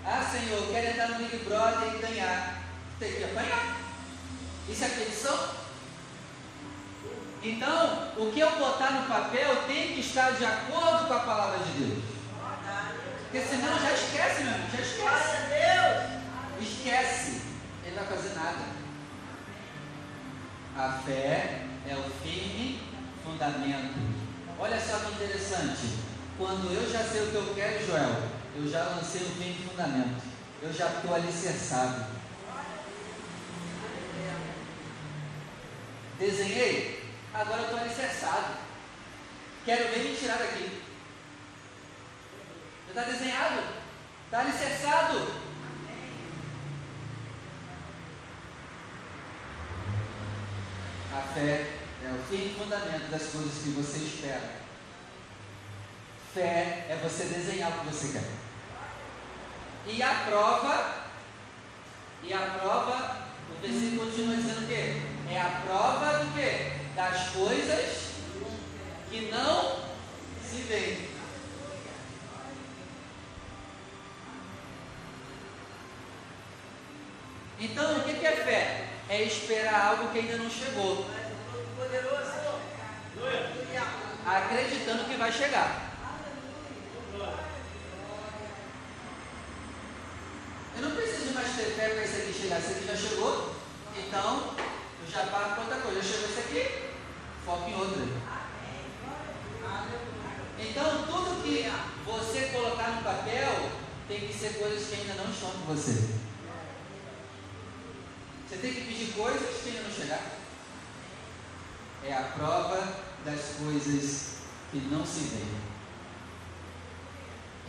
Ah, 0.04 0.28
Senhor, 0.32 0.66
quero 0.72 0.88
entrar 0.88 1.10
no 1.10 1.18
Big 1.18 1.36
Brother 1.44 1.94
e 1.94 1.98
ganhar. 1.98 2.64
Tem 2.98 3.12
que 3.12 3.22
apanhar. 3.22 3.76
Isso 4.68 4.84
é 4.84 4.88
petição? 4.88 5.50
Então, 7.40 8.14
o 8.16 8.32
que 8.32 8.40
eu 8.40 8.50
botar 8.58 8.90
no 8.90 9.06
papel 9.06 9.62
tem 9.68 9.94
que 9.94 10.00
estar 10.00 10.32
de 10.32 10.44
acordo 10.44 11.06
com 11.06 11.14
a 11.14 11.20
palavra 11.20 11.60
de 11.60 11.70
Deus. 11.84 12.04
Porque 13.22 13.46
senão 13.46 13.78
já 13.78 13.92
esquece, 13.92 14.42
meu 14.42 14.54
amigo, 14.54 14.76
já 14.76 14.82
esquece. 14.82 15.36
Esquece. 16.60 17.42
Ele 17.84 17.94
não 17.94 18.04
vai 18.04 18.16
fazer 18.16 18.34
nada. 18.34 18.89
A 20.80 20.92
fé 20.92 21.66
é 21.86 21.94
o 21.94 22.10
firme 22.22 22.80
fundamento. 23.22 24.00
Olha 24.58 24.80
só 24.80 24.98
que 25.00 25.12
interessante. 25.12 25.98
Quando 26.38 26.72
eu 26.72 26.90
já 26.90 27.04
sei 27.04 27.20
o 27.20 27.30
que 27.30 27.34
eu 27.34 27.54
quero, 27.54 27.86
Joel, 27.86 28.22
eu 28.56 28.66
já 28.66 28.84
lancei 28.84 29.20
o 29.20 29.30
firme 29.30 29.68
fundamento. 29.68 30.22
Eu 30.62 30.72
já 30.72 30.86
estou 30.86 31.14
alicerçado. 31.14 32.06
Desenhei? 36.18 37.04
Agora 37.34 37.58
eu 37.60 37.64
estou 37.64 37.80
alicerçado. 37.80 38.54
Quero 39.66 39.90
ver 39.90 39.98
me 39.98 40.16
tirar 40.16 40.38
daqui. 40.38 40.82
Já 42.86 43.00
está 43.02 43.12
desenhado? 43.12 43.64
Está 44.24 44.40
alicerçado? 44.40 45.49
A 51.20 51.22
fé 51.34 51.66
é 52.02 52.08
o 52.08 52.22
fim 52.30 52.46
e 52.46 52.56
fundamento 52.58 53.10
das 53.10 53.26
coisas 53.26 53.62
que 53.62 53.70
você 53.72 53.98
espera. 53.98 54.52
Fé 56.32 56.86
é 56.88 56.98
você 57.02 57.24
desenhar 57.24 57.70
o 57.70 57.80
que 57.80 57.86
você 57.94 58.18
quer. 58.18 58.24
E 59.86 60.02
a 60.02 60.14
prova, 60.26 60.94
e 62.22 62.32
a 62.32 62.38
prova, 62.38 63.26
o 63.50 63.60
versículo 63.60 64.10
continua 64.10 64.36
dizendo 64.36 64.64
o 64.64 64.66
quê? 64.66 65.02
É 65.30 65.38
a 65.38 65.62
prova 65.66 66.24
do 66.24 66.34
quê? 66.34 66.72
Das 66.96 67.28
coisas 67.28 68.12
que 69.10 69.30
não 69.30 69.90
se 70.42 70.62
veem. 70.62 71.10
Então, 77.58 77.98
o 77.98 78.04
que 78.04 78.26
é 78.26 78.36
fé? 78.36 78.89
É 79.12 79.22
esperar 79.24 79.86
algo 79.86 80.12
que 80.12 80.20
ainda 80.20 80.36
não 80.36 80.48
chegou, 80.48 81.04
acreditando 84.24 85.04
que 85.04 85.16
vai 85.16 85.32
chegar. 85.32 85.96
Eu 90.76 90.82
não 90.82 90.94
preciso 90.94 91.34
mais 91.34 91.56
ter 91.56 91.74
fé 91.74 91.88
para 91.88 92.04
esse 92.04 92.20
aqui 92.22 92.32
chegar. 92.40 92.60
Esse 92.60 92.70
aqui 92.70 92.86
já 92.86 92.96
chegou, 92.96 93.56
então 93.96 94.54
eu 95.04 95.10
já 95.10 95.26
paro 95.26 95.54
para 95.54 95.62
outra 95.64 95.80
coisa. 95.80 96.00
Já 96.00 96.08
chegou 96.08 96.28
esse 96.28 96.38
aqui, 96.38 96.92
foco 97.44 97.68
em 97.68 97.74
outra. 97.74 98.02
Então, 100.56 101.06
tudo 101.06 101.42
que 101.42 101.68
você 102.06 102.50
colocar 102.52 102.90
no 102.92 103.02
papel 103.02 103.70
tem 104.06 104.20
que 104.20 104.32
ser 104.32 104.54
coisas 104.54 104.86
que 104.86 105.00
ainda 105.00 105.14
não 105.14 105.32
estão 105.32 105.50
com 105.50 105.74
você. 105.74 106.29
Coisas 109.14 109.62
que 109.62 109.68
ainda 109.68 109.82
não 109.82 109.90
chegaram. 109.90 110.30
É 112.04 112.14
a 112.14 112.22
prova 112.22 112.96
das 113.24 113.56
coisas 113.56 114.38
que 114.70 114.78
não 114.90 115.04
se 115.04 115.20
veem. 115.20 115.60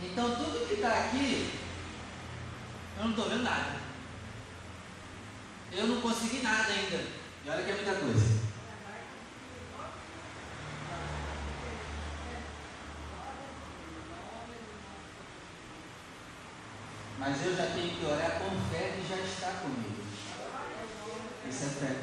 Então, 0.02 0.34
tudo 0.34 0.66
que 0.66 0.74
está 0.74 0.88
aqui, 0.88 1.52
eu 2.98 3.04
não 3.04 3.10
estou 3.10 3.28
vendo 3.28 3.42
nada. 3.44 3.80
Eu 5.72 5.86
não 5.86 6.00
consegui 6.00 6.42
nada 6.42 6.72
ainda. 6.72 7.04
E 7.44 7.50
olha 7.50 7.62
que 7.62 7.70
é 7.70 7.74
muita 7.74 7.94
coisa. 7.94 8.42
Mas 17.18 17.46
eu 17.46 17.56
já 17.56 17.66
tenho 17.66 17.96
que 17.96 18.04
orar 18.04 18.40
com 18.40 18.74
fé 18.74 18.96
que 18.96 19.08
já 19.08 19.16
está 19.22 19.60
comigo. 19.60 20.02
Isso 21.52 21.64
é 21.64 21.86
fé. 21.86 21.94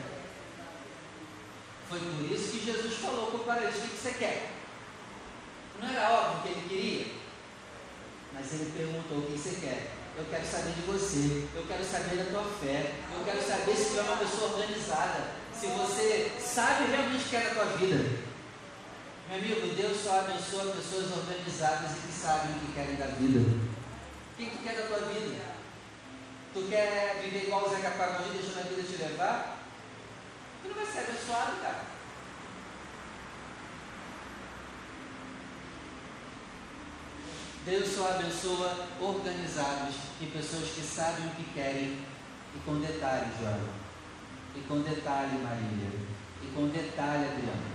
Foi 1.90 2.00
por 2.00 2.32
isso 2.32 2.52
que 2.52 2.66
Jesus 2.66 2.94
falou 3.00 3.32
para 3.32 3.64
o 3.64 3.68
o 3.68 3.72
que 3.72 3.98
você 3.98 4.14
quer? 4.14 4.52
Não 5.82 5.90
era 5.90 6.12
óbvio 6.12 6.44
que 6.44 6.50
ele 6.50 6.70
queria? 6.70 7.08
Mas 8.32 8.54
ele 8.54 8.72
perguntou: 8.78 9.18
o 9.18 9.22
que 9.24 9.40
você 9.40 9.60
quer? 9.60 9.92
Eu 10.16 10.26
quero 10.30 10.46
saber 10.46 10.74
de 10.74 10.82
você, 10.82 11.48
eu 11.56 11.66
quero 11.66 11.84
saber 11.84 12.18
da 12.18 12.26
tua 12.26 12.44
fé, 12.62 12.94
eu 13.12 13.24
quero 13.26 13.42
saber 13.42 13.76
se 13.76 13.86
você 13.86 13.98
é 13.98 14.02
uma 14.04 14.18
pessoa 14.18 14.52
organizada, 14.52 15.32
se 15.58 15.68
você 15.68 16.32
sabe 16.40 16.92
realmente 16.92 17.26
o 17.26 17.30
que 17.30 17.36
é 17.36 17.42
da 17.42 17.56
tua 17.56 17.66
vida. 17.78 18.20
Meu 19.30 19.38
amigo, 19.40 19.76
Deus 19.76 19.98
só 20.04 20.20
abençoa 20.20 20.76
pessoas 20.76 21.12
organizadas 21.18 21.92
e 21.92 22.08
que 22.08 22.14
sabem 22.14 22.52
o 22.52 22.60
que 22.60 22.74
querem 22.74 22.96
da 22.98 23.08
vida. 23.08 23.40
O 23.40 24.36
que 24.38 24.46
tu 24.46 24.64
quer 24.64 24.76
da 24.76 24.88
tua 24.88 25.08
vida? 25.08 25.59
Tu 26.54 26.68
quer 26.68 27.22
viver 27.24 27.46
igual 27.46 27.66
o 27.66 27.70
Zeca 27.70 27.92
Pagodinho, 27.92 28.34
deixando 28.34 28.60
a 28.60 28.70
vida 28.70 28.82
te 28.82 29.02
levar? 29.04 29.58
Tu 30.64 30.70
não 30.70 30.76
vai 30.76 30.86
ser 30.86 31.00
abençoado, 31.00 31.62
cara. 31.62 31.84
Deus 37.66 37.88
só 37.90 38.10
abençoa 38.10 38.88
organizados 39.00 39.96
e 40.20 40.26
pessoas 40.26 40.70
que 40.70 40.82
sabem 40.82 41.28
o 41.28 41.36
que 41.36 41.44
querem. 41.54 42.00
E 42.56 42.60
com 42.66 42.80
detalhe, 42.80 43.28
João. 43.40 43.60
E 44.56 44.62
com 44.62 44.82
detalhe, 44.82 45.38
Maria. 45.38 45.92
E 46.42 46.48
com 46.56 46.68
detalhe, 46.70 47.26
Adriano. 47.26 47.70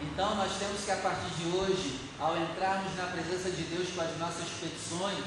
Então 0.00 0.34
nós 0.34 0.52
temos 0.58 0.82
que 0.82 0.90
a 0.90 0.96
partir 0.96 1.28
de 1.34 1.56
hoje, 1.56 2.00
ao 2.18 2.38
entrarmos 2.38 2.96
na 2.96 3.06
presença 3.08 3.50
de 3.50 3.64
Deus 3.64 3.90
com 3.94 4.00
as 4.00 4.18
nossas 4.18 4.48
petições, 4.48 5.24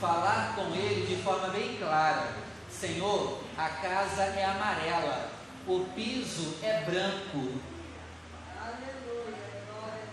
falar 0.00 0.54
com 0.56 0.74
Ele 0.74 1.06
de 1.06 1.22
forma 1.22 1.48
bem 1.48 1.76
clara: 1.76 2.32
Senhor, 2.70 3.42
a 3.56 3.68
casa 3.68 4.22
é 4.22 4.44
amarela, 4.44 5.30
o 5.66 5.84
piso 5.94 6.56
é 6.62 6.80
branco. 6.82 7.60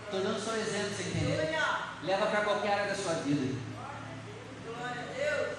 Estou 0.04 0.22
dando 0.22 0.40
só 0.40 0.54
exemplo, 0.56 0.94
você 0.94 1.02
entender? 1.02 1.32
Aleluia. 1.32 1.78
Leva 2.02 2.26
para 2.26 2.40
qualquer 2.42 2.72
área 2.72 2.86
da 2.86 2.94
sua 2.94 3.14
vida. 3.14 3.58
Glória 4.64 5.02
a 5.02 5.12
Deus. 5.12 5.58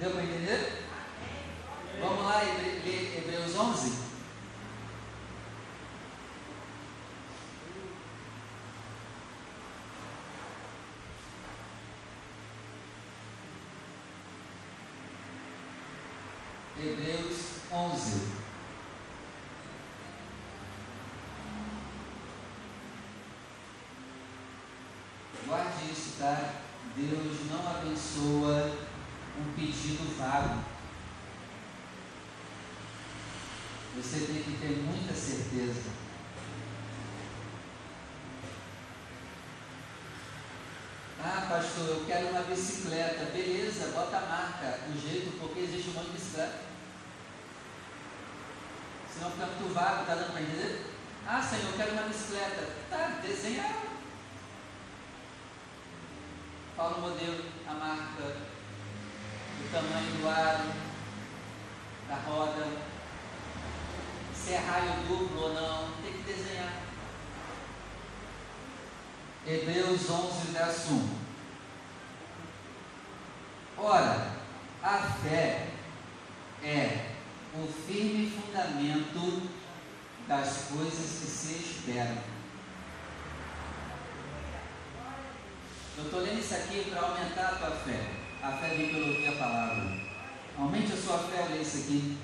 Deu 0.00 0.10
para 0.10 0.22
entender? 0.22 0.86
Vamos 2.00 2.24
lá, 2.24 2.42
Hebreus 2.42 3.54
11. 3.54 4.09
11. 17.80 18.20
Guarde 25.46 25.90
isso, 25.90 26.16
tá? 26.18 26.60
Deus 26.94 27.50
não 27.50 27.70
abençoa 27.70 28.76
um 29.38 29.52
pedido 29.54 30.16
vago. 30.18 30.62
Você 33.96 34.26
tem 34.26 34.42
que 34.42 34.58
ter 34.60 34.76
muita 34.82 35.14
certeza. 35.14 35.90
Ah, 41.22 41.46
pastor, 41.48 41.88
eu 41.88 42.04
quero 42.06 42.28
uma 42.28 42.42
bicicleta. 42.42 43.24
Beleza, 43.32 43.92
bota 43.94 44.18
a 44.18 44.20
marca, 44.20 44.80
o 44.88 44.98
jeito, 44.98 45.38
porque 45.38 45.60
existe 45.60 45.90
um 45.90 45.94
monte 45.94 46.06
de 46.06 46.12
bicicleta. 46.12 46.69
Senão 49.20 49.32
fica 49.32 49.74
vago, 49.74 50.06
tá 50.06 50.14
dando 50.14 50.32
para 50.32 50.40
entender? 50.40 50.94
Ah, 51.26 51.42
Senhor, 51.42 51.66
eu 51.66 51.76
quero 51.76 51.92
uma 51.92 52.04
bicicleta. 52.04 52.70
Tá, 52.88 53.18
desenha 53.20 53.64
ela. 53.64 53.90
Fala 56.74 56.96
o 56.96 57.00
modelo, 57.02 57.44
a 57.68 57.74
marca, 57.74 58.36
o 59.60 59.70
tamanho 59.70 60.10
do 60.12 60.26
aro, 60.26 60.72
da 62.08 62.14
roda, 62.14 62.66
se 64.34 64.54
é 64.54 64.56
raio 64.56 65.06
duplo 65.06 65.42
ou 65.42 65.52
não, 65.52 65.90
tem 66.02 66.14
que 66.14 66.22
desenhar. 66.22 66.80
Hebreus 69.46 70.08
11, 70.08 70.52
verso 70.52 70.92
1. 70.94 71.18
Ora, 73.76 74.32
a 74.82 74.98
fé 75.22 75.66
é 76.62 77.10
o 77.54 77.66
firme 77.66 78.30
fundamento 78.30 79.42
das 80.28 80.59
coisas 80.70 81.20
que 81.20 81.26
se 81.26 81.52
esperam. 81.54 82.16
Eu 85.98 86.04
estou 86.04 86.20
lendo 86.20 86.40
isso 86.40 86.54
aqui 86.54 86.90
para 86.90 87.00
aumentar 87.02 87.46
a 87.46 87.54
tua 87.56 87.70
fé. 87.70 88.00
A 88.42 88.52
fé 88.52 88.68
vem 88.74 88.88
pelo 88.88 89.08
ouvir 89.08 89.28
a 89.28 89.32
palavra. 89.32 90.00
Aumente 90.56 90.92
a 90.92 90.96
sua 90.96 91.18
fé 91.18 91.46
ler 91.50 91.60
isso 91.60 91.78
aqui. 91.78 92.18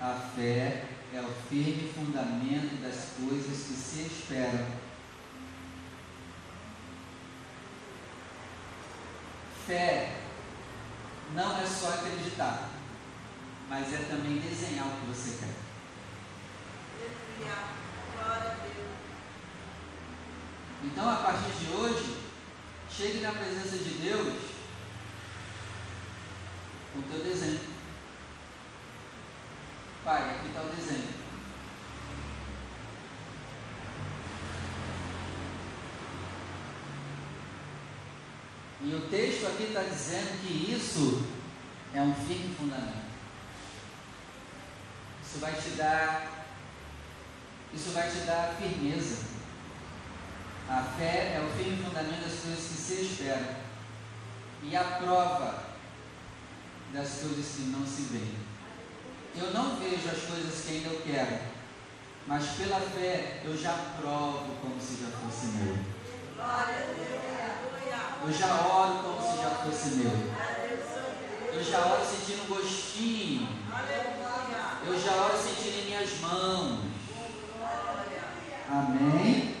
A 0.00 0.14
fé 0.36 0.84
é 1.14 1.20
o 1.20 1.48
firme 1.48 1.92
fundamento 1.92 2.80
das 2.82 3.10
coisas 3.18 3.66
que 3.66 3.74
se 3.74 4.02
esperam. 4.02 4.66
Fé 9.66 10.16
não 11.34 11.60
é 11.60 11.66
só 11.66 11.88
acreditar, 11.88 12.70
mas 13.68 13.92
é 13.92 13.98
também 14.08 14.38
desenhar 14.38 14.86
o 14.86 15.00
que 15.00 15.06
você 15.06 15.38
quer. 15.38 15.71
Então, 20.84 21.08
a 21.08 21.16
partir 21.16 21.50
de 21.52 21.72
hoje, 21.72 22.18
chegue 22.90 23.20
na 23.20 23.32
presença 23.32 23.78
de 23.78 23.90
Deus 23.94 24.34
com 26.92 26.98
o 26.98 27.02
teu 27.02 27.24
desenho. 27.24 27.60
Pai, 30.04 30.30
aqui 30.30 30.48
está 30.48 30.62
o 30.62 30.68
desenho. 30.68 31.08
E 38.84 38.94
o 38.94 39.08
texto 39.08 39.46
aqui 39.46 39.62
está 39.64 39.82
dizendo 39.82 40.40
que 40.40 40.72
isso 40.72 41.22
é 41.94 42.02
um 42.02 42.12
firme 42.12 42.54
fundamento. 42.56 43.12
Isso 45.24 45.38
vai 45.38 45.54
te 45.54 45.70
dar, 45.70 46.31
isso 47.74 47.90
vai 47.90 48.10
te 48.10 48.18
dar 48.18 48.54
firmeza. 48.58 49.32
A 50.68 50.82
fé 50.96 51.34
é 51.36 51.40
o 51.46 51.56
firme 51.56 51.82
fundamento 51.82 52.22
das 52.22 52.40
coisas 52.40 52.64
que 52.64 52.74
se 52.74 53.02
esperam 53.02 53.56
e 54.62 54.76
a 54.76 54.84
prova 54.84 55.64
das 56.92 57.08
coisas 57.08 57.46
que 57.56 57.62
não 57.62 57.86
se 57.86 58.02
veem. 58.02 58.36
Eu 59.34 59.52
não 59.52 59.76
vejo 59.76 60.08
as 60.08 60.22
coisas 60.22 60.64
que 60.64 60.76
ainda 60.76 60.88
eu 60.90 61.02
quero, 61.02 61.38
mas 62.26 62.46
pela 62.50 62.80
fé 62.80 63.40
eu 63.44 63.56
já 63.56 63.72
provo 63.98 64.56
como 64.60 64.80
se 64.80 65.02
já 65.02 65.08
fosse 65.08 65.46
meu. 65.46 65.78
Eu 68.24 68.32
já 68.32 68.66
oro 68.66 69.02
como 69.02 69.20
se 69.20 69.42
já 69.42 69.50
fosse 69.50 69.96
meu. 69.96 70.12
Eu 71.52 71.64
já 71.64 71.78
oro 71.86 72.04
sentindo 72.04 72.48
gostinho. 72.48 73.48
Eu 74.86 75.00
já 75.00 75.12
oro 75.12 75.36
sentindo 75.36 75.80
em 75.80 75.86
minhas 75.86 76.20
mãos. 76.20 76.91
Amém? 78.72 79.54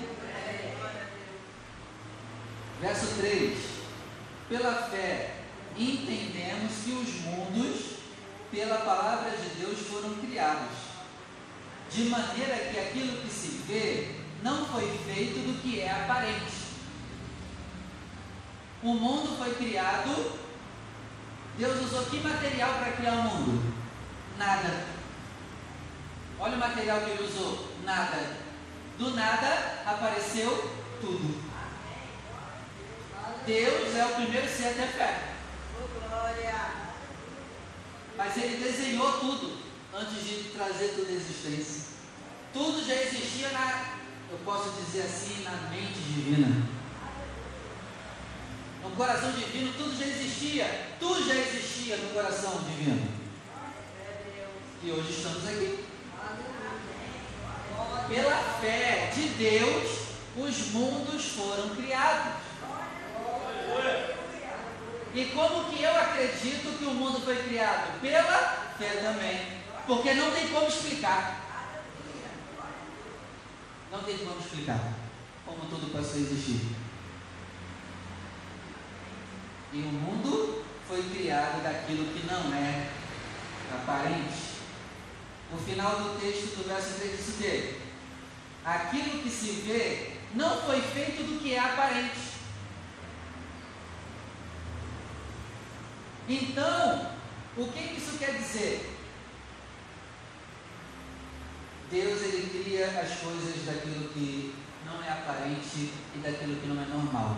Verso 2.80 3.14
3: 3.18 3.58
Pela 4.48 4.74
fé 4.88 5.34
entendemos 5.76 6.72
que 6.82 6.92
os 6.92 7.20
mundos, 7.20 7.96
pela 8.50 8.78
palavra 8.78 9.32
de 9.32 9.50
Deus, 9.60 9.80
foram 9.80 10.14
criados, 10.14 10.78
de 11.90 12.04
maneira 12.04 12.56
que 12.56 12.78
aquilo 12.78 13.20
que 13.20 13.28
se 13.28 13.62
vê 13.68 14.14
não 14.42 14.64
foi 14.64 14.90
feito 15.04 15.46
do 15.46 15.60
que 15.60 15.80
é 15.80 15.90
aparente. 15.90 16.62
O 18.82 18.94
mundo 18.94 19.36
foi 19.36 19.54
criado, 19.56 20.38
Deus 21.58 21.82
usou 21.82 22.06
que 22.06 22.16
material 22.16 22.78
para 22.78 22.92
criar 22.92 23.12
o 23.12 23.22
mundo? 23.24 23.74
Nada. 24.38 24.86
Olha 26.40 26.56
o 26.56 26.60
material 26.60 27.02
que 27.02 27.10
ele 27.10 27.24
usou: 27.24 27.68
nada. 27.84 28.41
Do 29.02 29.10
nada 29.16 29.82
apareceu 29.84 30.70
tudo. 31.00 31.42
Deus 33.44 33.96
é 33.96 34.06
o 34.06 34.14
primeiro 34.14 34.48
ser 34.48 34.68
a 34.68 34.74
ter 34.74 34.86
fé. 34.92 35.34
Glória. 36.08 36.70
Mas 38.16 38.36
ele 38.36 38.62
desenhou 38.64 39.18
tudo 39.18 39.58
antes 39.92 40.22
de 40.24 40.50
trazer 40.50 40.94
tudo 40.94 41.08
à 41.08 41.14
existência. 41.14 41.82
Tudo 42.52 42.86
já 42.86 42.94
existia 42.94 43.48
na, 43.48 43.96
eu 44.30 44.38
posso 44.44 44.70
dizer 44.70 45.02
assim, 45.02 45.42
na 45.42 45.68
mente 45.68 45.98
divina. 45.98 46.64
No 48.84 48.90
coração 48.92 49.32
divino 49.32 49.72
tudo 49.72 49.98
já 49.98 50.06
existia. 50.06 50.94
Tudo 51.00 51.26
já 51.26 51.34
existia 51.34 51.96
no 51.96 52.14
coração 52.14 52.62
divino. 52.68 53.08
E 54.80 54.90
hoje 54.92 55.10
estamos 55.10 55.44
aqui. 55.48 55.86
Pela 58.08 58.36
fé 58.60 59.10
de 59.14 59.28
Deus, 59.30 60.00
os 60.36 60.72
mundos 60.72 61.24
foram 61.32 61.70
criados. 61.70 62.34
E 65.14 65.24
como 65.26 65.64
que 65.70 65.82
eu 65.82 65.96
acredito 65.96 66.78
que 66.78 66.84
o 66.84 66.94
mundo 66.94 67.20
foi 67.20 67.36
criado? 67.42 68.00
Pela 68.00 68.74
fé 68.78 68.90
também. 69.02 69.62
Porque 69.86 70.14
não 70.14 70.30
tem 70.30 70.48
como 70.48 70.68
explicar. 70.68 71.40
Não 73.90 74.02
tem 74.02 74.18
como 74.18 74.40
explicar 74.40 74.80
como 75.44 75.68
tudo 75.68 75.92
passou 75.92 76.14
a 76.14 76.20
existir. 76.20 76.60
E 79.72 79.78
o 79.78 79.92
mundo 79.92 80.64
foi 80.88 81.02
criado 81.02 81.62
daquilo 81.62 82.06
que 82.12 82.26
não 82.26 82.54
é 82.54 82.88
aparente. 83.74 84.51
O 85.52 85.56
final 85.58 85.96
do 85.96 86.20
texto 86.20 86.56
do 86.56 86.68
verso 86.68 86.98
3 86.98 87.16
diz 87.16 87.28
o 87.28 87.38
quê? 87.38 87.74
Aquilo 88.64 89.22
que 89.22 89.30
se 89.30 89.52
vê 89.66 90.12
não 90.34 90.62
foi 90.62 90.80
feito 90.80 91.22
do 91.24 91.40
que 91.40 91.54
é 91.54 91.58
aparente. 91.58 92.32
Então, 96.28 97.10
o 97.56 97.66
que 97.66 97.88
que 97.88 98.00
isso 98.00 98.18
quer 98.18 98.32
dizer? 98.38 98.98
Deus 101.90 102.22
ele 102.22 102.64
cria 102.64 102.86
as 102.86 103.18
coisas 103.18 103.66
daquilo 103.66 104.08
que 104.08 104.54
não 104.86 105.02
é 105.04 105.10
aparente 105.10 105.92
e 106.14 106.18
daquilo 106.22 106.56
que 106.56 106.66
não 106.66 106.82
é 106.82 106.86
normal. 106.86 107.36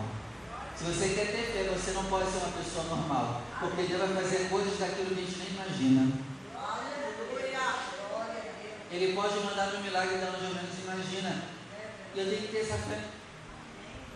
Se 0.77 0.83
você 0.85 1.09
quer 1.09 1.27
ter 1.31 1.51
fé, 1.53 1.63
você 1.73 1.91
não 1.91 2.05
pode 2.05 2.29
ser 2.29 2.37
uma 2.37 2.51
pessoa 2.51 2.83
normal. 2.85 3.41
Porque 3.59 3.83
Deus 3.83 3.99
vai 3.99 4.23
fazer 4.23 4.49
coisas 4.49 4.77
daquilo 4.77 5.15
que 5.15 5.21
a 5.21 5.25
gente 5.25 5.37
nem 5.39 5.49
imagina. 5.49 6.11
Aleluia. 6.53 7.75
Glória 8.09 8.39
a 8.39 8.61
Deus. 8.61 8.74
Ele 8.91 9.13
pode 9.13 9.39
mandar 9.39 9.73
um 9.75 9.81
milagre 9.81 10.17
da 10.17 10.27
onde 10.27 10.45
eu 10.45 10.53
menos 10.53 10.79
imagina. 10.83 11.43
E 12.13 12.19
eu 12.19 12.25
tenho 12.29 12.41
que 12.41 12.47
ter 12.47 12.61
essa 12.61 12.77
fé. 12.77 12.99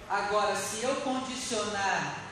Agora, 0.09 0.55
se 0.55 0.83
eu 0.83 0.95
condicionar 0.97 2.29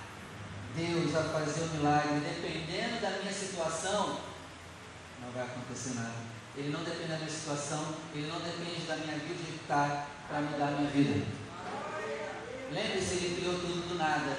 Deus 0.76 1.16
a 1.16 1.24
fazer 1.24 1.62
o 1.62 1.78
milagre 1.78 2.20
dependendo 2.20 3.02
da 3.02 3.10
minha 3.20 3.34
situação, 3.34 4.20
não 5.22 5.32
vai 5.34 5.44
acontecer 5.44 5.96
nada. 5.96 6.38
Ele 6.56 6.70
não 6.70 6.84
depende 6.84 7.10
da 7.10 7.18
minha 7.18 7.30
situação, 7.30 7.96
ele 8.14 8.28
não 8.28 8.40
depende 8.40 8.86
da 8.88 8.96
minha 8.96 9.18
vida 9.18 9.34
de 9.36 9.60
para 9.68 10.42
mudar 10.42 10.68
a 10.68 10.72
minha 10.72 10.90
vida. 10.90 11.26
Lembre-se, 12.72 13.16
ele 13.16 13.36
criou 13.40 13.60
tudo 13.60 13.90
do 13.90 13.96
nada. 13.96 14.38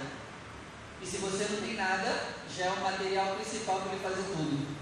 E 1.01 1.07
se 1.07 1.19
você 1.19 1.47
não 1.51 1.61
tem 1.61 1.75
nada, 1.75 2.25
já 2.57 2.67
é 2.67 2.71
o 2.71 2.81
material 2.81 3.37
principal 3.37 3.81
para 3.81 3.93
ele 3.93 4.03
fazer 4.03 4.23
tudo. 4.23 4.77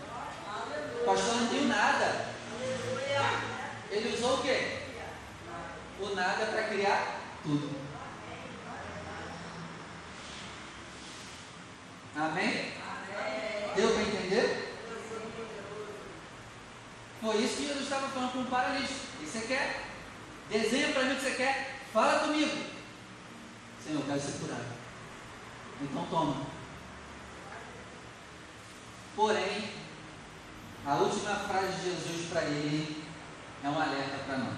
Pastor 1.05 1.37
não 1.37 1.49
tem 1.49 1.67
nada. 1.67 2.36
Ele 3.91 4.15
usou 4.15 4.39
o 4.39 4.43
quê? 4.43 4.79
O 6.01 6.15
nada 6.15 6.47
para 6.47 6.65
criar 6.65 7.21
tudo. 7.43 7.71
Amém? 12.15 12.73
Deu 13.75 13.93
para 13.93 14.03
entender? 14.03 14.75
Foi 17.21 17.37
isso 17.37 17.57
que 17.57 17.67
Jesus 17.67 17.85
estava 17.85 18.09
falando 18.09 18.33
com 18.33 18.41
o 18.41 18.47
paralítico. 18.47 19.01
Que 19.19 19.27
você 19.27 19.47
quer? 19.47 19.85
Desenha 20.51 20.93
para 20.93 21.05
mim 21.05 21.13
o 21.13 21.17
que 21.17 21.23
você 21.23 21.35
quer. 21.35 21.81
Fala 21.93 22.21
comigo. 22.21 22.57
Senhor, 23.85 24.01
eu 24.01 24.07
quero 24.07 24.21
ser 24.21 24.39
curado. 24.39 24.65
Então 25.81 26.07
toma. 26.11 26.47
Porém, 29.15 29.71
a 30.87 30.95
última 30.95 31.35
frase 31.37 31.73
de 31.73 31.83
Jesus 31.83 32.29
para 32.31 32.45
ele 32.45 33.06
é 33.67 33.69
um 33.69 33.81
alerta 33.81 34.19
para 34.25 34.39
nós. 34.39 34.55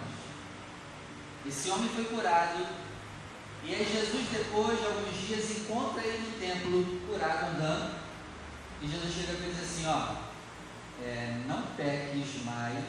Esse 1.47 1.71
homem 1.71 1.89
foi 1.89 2.05
curado, 2.05 2.67
e 3.65 3.75
aí 3.75 3.85
Jesus, 3.85 4.29
depois 4.31 4.79
de 4.79 4.87
alguns 4.87 5.27
dias, 5.27 5.51
encontra 5.59 6.05
ele 6.05 6.29
no 6.29 6.39
templo, 6.39 7.01
curado, 7.09 7.57
andando, 7.57 7.99
e 8.83 8.87
Jesus 8.87 9.15
chega 9.15 9.33
e 9.33 9.51
diz 9.51 9.63
assim, 9.63 9.87
ó, 9.87 10.15
é, 11.03 11.41
não 11.47 11.63
peques 11.75 12.45
mais, 12.45 12.85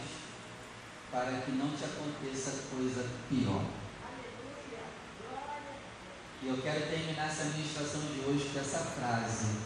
para 1.09 1.41
que 1.41 1.51
não 1.51 1.69
te 1.69 1.85
aconteça 1.85 2.63
coisa 2.69 3.09
pior. 3.29 3.63
E 6.41 6.47
eu 6.47 6.57
quero 6.61 6.87
terminar 6.87 7.27
essa 7.27 7.45
ministração 7.45 8.01
de 8.01 8.21
hoje 8.21 8.49
com 8.53 8.59
essa 8.59 8.79
frase. 8.79 9.57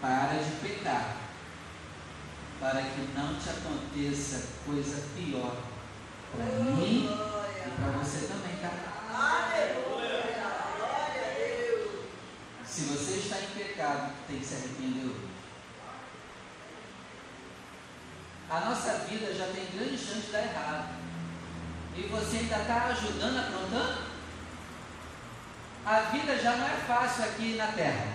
Para 0.00 0.36
de 0.42 0.50
pecar, 0.60 1.23
para 2.64 2.80
que 2.80 3.08
não 3.14 3.34
te 3.34 3.50
aconteça 3.50 4.42
coisa 4.64 5.08
pior 5.14 5.54
para 6.34 6.46
mim 6.46 7.10
e 7.10 7.70
para 7.78 7.90
você 7.98 8.26
também, 8.26 8.56
tá? 8.56 8.70
Se 12.64 12.84
você 12.84 13.18
está 13.18 13.36
em 13.40 13.48
pecado, 13.48 14.12
tem 14.26 14.38
que 14.38 14.46
se 14.46 14.54
arrepender 14.54 15.04
hoje. 15.04 15.28
A 18.48 18.60
nossa 18.60 18.92
vida 19.10 19.34
já 19.34 19.46
tem 19.48 19.66
grande 19.76 19.98
chance 19.98 20.22
de 20.22 20.32
dar 20.32 20.44
errado. 20.44 20.94
E 21.94 22.00
você 22.06 22.38
ainda 22.38 22.56
está 22.56 22.84
ajudando, 22.86 23.40
aprontando? 23.40 24.04
A 25.84 26.00
vida 26.00 26.38
já 26.38 26.56
não 26.56 26.66
é 26.66 26.76
fácil 26.86 27.24
aqui 27.24 27.56
na 27.56 27.66
terra. 27.66 28.06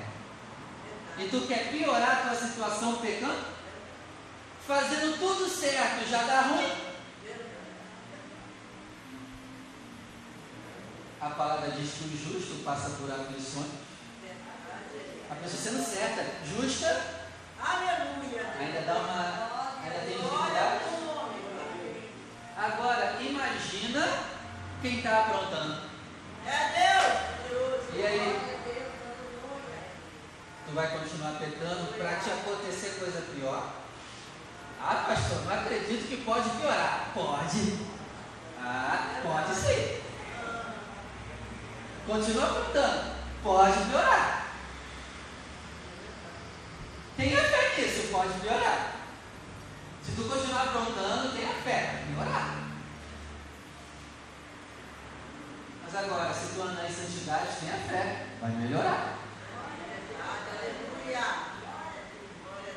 E 1.20 1.28
tu 1.30 1.42
quer 1.42 1.70
piorar 1.70 2.12
a 2.12 2.30
tua 2.30 2.36
situação 2.36 2.96
pecando? 2.96 3.59
Fazendo 4.67 5.17
tudo 5.17 5.50
certo 5.50 6.08
já 6.10 6.24
dá 6.24 6.41
ruim? 6.41 6.89
A 11.22 11.30
palavra 11.32 11.72
diz 11.72 11.91
que 11.93 12.04
o 12.06 12.17
justo 12.17 12.63
passa 12.63 12.91
por 12.91 13.12
aflições. 13.12 13.67
A 15.30 15.36
pessoa 15.36 15.62
sendo 15.62 15.84
certa, 15.86 16.26
justa, 16.45 17.19
Aleluia. 17.60 18.54
ainda 18.58 18.82
dá 18.82 18.93
uma. 18.93 19.82
ainda 19.84 20.00
tem 20.06 20.17
dificuldade. 20.17 20.80
Agora, 22.58 23.17
imagina 23.22 24.08
quem 24.82 24.98
está 24.98 25.19
aprontando. 25.19 25.89
É 26.45 27.50
Deus. 27.50 27.95
E 27.95 28.06
aí? 28.06 28.39
Tu 30.65 30.74
vai 30.74 30.88
continuar 31.00 31.38
pecando 31.39 31.93
para 31.98 32.15
te 32.15 32.30
acontecer 32.32 33.00
coisa 33.00 33.22
pior? 33.34 33.74
Ah, 34.82 35.06
pastor, 35.08 35.46
não 35.46 35.54
acredito 35.54 36.08
que 36.08 36.24
pode 36.24 36.50
piorar. 36.52 37.12
Pode. 37.13 37.80
Ah, 38.62 39.20
pode 39.22 39.56
sim. 39.56 40.02
Continua 42.08 42.46
aprontando. 42.46 43.12
Pode 43.44 43.78
piorar. 43.89 44.46
Tenha 47.18 47.44
fé 47.44 47.82
nisso, 47.82 48.08
pode 48.12 48.34
piorar. 48.39 48.96
Se 50.02 50.12
tu 50.13 50.24
continuar 50.24 50.63
aprontando, 50.63 51.34
tenha 51.34 51.54
fé, 51.54 52.06
vai 52.08 52.26
piorar. 52.26 52.60
Mas 55.84 55.96
agora, 55.96 56.34
se 56.34 56.56
tu 56.56 56.62
andar 56.62 56.89
em 56.89 56.94
santidade, 56.94 57.58
tenha 57.60 57.78
fé, 57.78 58.26
vai 58.39 58.52
melhorar. 58.52 59.18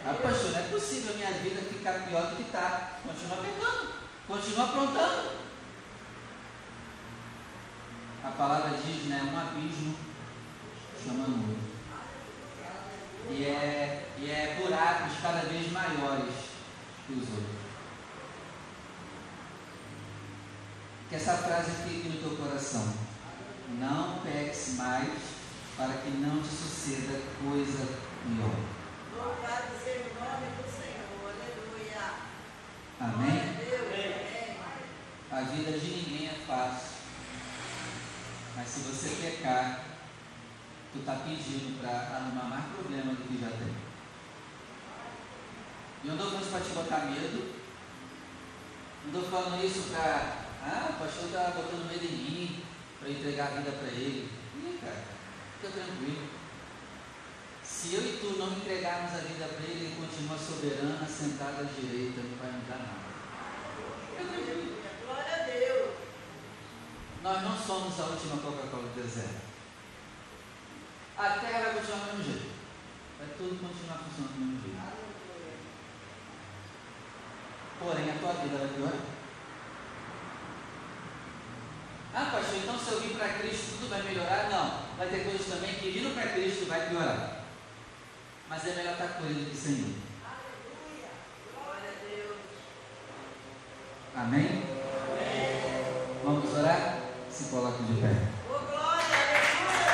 Ah, 0.04 0.14
pastor, 0.20 0.50
não 0.50 0.58
é 0.58 0.62
possível 0.62 1.14
minha 1.14 1.30
vida 1.30 1.62
ficar 1.62 2.06
pior 2.08 2.26
do 2.26 2.36
que 2.36 2.42
está. 2.42 2.98
Continua 3.04 3.36
pecando, 3.36 3.92
continua 4.26 4.64
aprontando. 4.64 5.30
A 8.24 8.30
palavra 8.32 8.78
diz, 8.84 9.04
né? 9.04 9.30
Um 9.32 9.38
abismo 9.38 9.94
chamando 11.04 11.48
outro. 11.48 11.72
E 13.30 13.44
é, 13.44 14.08
e 14.18 14.28
é 14.28 14.60
buracos 14.60 15.12
cada 15.22 15.42
vez 15.42 15.70
maiores 15.70 16.34
que 17.06 17.12
os 17.12 17.28
outros. 17.28 17.62
Que 21.08 21.14
essa 21.14 21.36
frase 21.36 21.70
fique 21.88 22.08
no 22.08 22.20
teu 22.20 22.36
coração. 22.36 22.92
Não 23.78 24.18
peques 24.18 24.74
mais 24.74 25.12
para 25.76 25.92
que 25.94 26.10
não 26.10 26.42
te 26.42 26.48
suceda 26.48 27.20
coisa 27.40 27.86
pior. 28.26 28.81
Louvado 29.22 29.78
seja 29.78 30.10
o 30.10 30.14
nome 30.18 30.46
do 30.58 30.66
Senhor. 30.66 31.30
Aleluia. 31.30 32.04
Amém. 32.98 33.52
A 35.30 35.40
vida 35.42 35.78
de 35.78 35.90
ninguém 35.90 36.28
é 36.28 36.44
fácil. 36.44 36.96
Mas 38.56 38.68
se 38.68 38.80
você 38.80 39.08
pecar, 39.22 39.84
tu 40.92 40.98
está 40.98 41.14
pedindo 41.24 41.80
para 41.80 42.16
arrumar 42.16 42.48
mais 42.48 42.64
problema 42.74 43.14
do 43.14 43.28
que 43.28 43.40
já 43.40 43.50
tem. 43.50 43.74
E 46.02 46.08
eu 46.08 46.16
não 46.16 46.26
estou 46.26 46.40
falando 46.40 46.42
isso 46.42 46.50
para 46.50 46.60
te 46.60 46.70
botar 46.70 47.06
medo. 47.06 47.54
Não 49.06 49.20
estou 49.20 49.30
falando 49.30 49.64
isso 49.64 49.90
para. 49.90 50.42
Ah, 50.64 50.90
o 50.90 50.92
pastor 50.94 51.26
está 51.26 51.52
botando 51.56 51.88
medo 51.88 52.04
em 52.04 52.16
mim 52.16 52.64
para 52.98 53.08
entregar 53.08 53.46
a 53.46 53.56
vida 53.56 53.70
para 53.70 53.88
ele. 53.88 54.30
Ih, 54.56 54.78
cara, 54.80 55.04
fica 55.60 55.72
tranquilo. 55.72 56.41
Se 57.82 57.94
eu 57.94 58.00
e 58.00 58.16
tu 58.20 58.38
não 58.38 58.46
entregarmos 58.52 59.10
a 59.10 59.26
vida 59.26 59.44
para 59.44 59.66
ele, 59.66 59.86
ele 59.86 59.96
continua 59.96 60.38
soberano, 60.38 61.04
sentado 61.04 61.62
à 61.62 61.64
direita, 61.64 62.20
não 62.22 62.38
vai 62.38 62.52
mudar 62.52 62.78
nada. 62.78 63.02
Glória 65.04 65.34
a 65.34 65.42
Deus. 65.42 65.90
Nós 67.24 67.42
não 67.42 67.58
somos 67.58 67.98
a 67.98 68.04
última 68.04 68.36
Coca-Cola 68.36 68.84
do 68.84 69.02
deserto. 69.02 69.42
A 71.18 71.30
terra 71.30 71.58
vai 71.58 71.74
continuar 71.74 71.98
do 71.98 72.18
mesmo 72.18 72.22
jeito. 72.22 72.52
Vai 73.18 73.28
tudo 73.36 73.58
continuar 73.58 73.98
funcionando 73.98 74.32
do 74.32 74.38
mesmo 74.38 74.62
jeito. 74.62 74.80
Porém, 77.80 78.10
a 78.10 78.18
tua 78.20 78.32
vida 78.44 78.58
vai 78.58 78.68
piorar. 78.68 79.00
Ah, 82.14 82.30
pastor, 82.30 82.58
então 82.62 82.78
se 82.78 82.92
eu 82.92 83.00
vir 83.00 83.16
para 83.16 83.38
Cristo 83.40 83.80
tudo 83.80 83.90
vai 83.90 84.02
melhorar? 84.02 84.48
Não. 84.50 84.96
Vai 84.96 85.08
ter 85.08 85.24
coisas 85.24 85.48
também 85.48 85.74
que 85.74 85.90
vindo 85.90 86.14
para 86.14 86.30
Cristo 86.30 86.66
vai 86.66 86.88
piorar. 86.88 87.41
Mas 88.52 88.66
é 88.66 88.74
melhor 88.74 88.92
estar 88.92 89.08
com 89.14 89.24
Ele 89.24 89.46
do 89.46 89.50
que 89.50 89.56
sem 89.56 89.72
Ele. 89.72 89.96
Aleluia. 90.22 91.08
Glória 91.54 91.88
a 91.88 91.92
Deus. 92.04 92.36
Amém? 94.14 94.62
Vamos 96.22 96.52
orar? 96.52 96.98
Se 97.30 97.44
coloque 97.44 97.82
de 97.84 98.02
pé. 98.02 98.14
Oh, 98.50 98.58
glória. 98.58 99.16
Aleluia. 99.16 99.92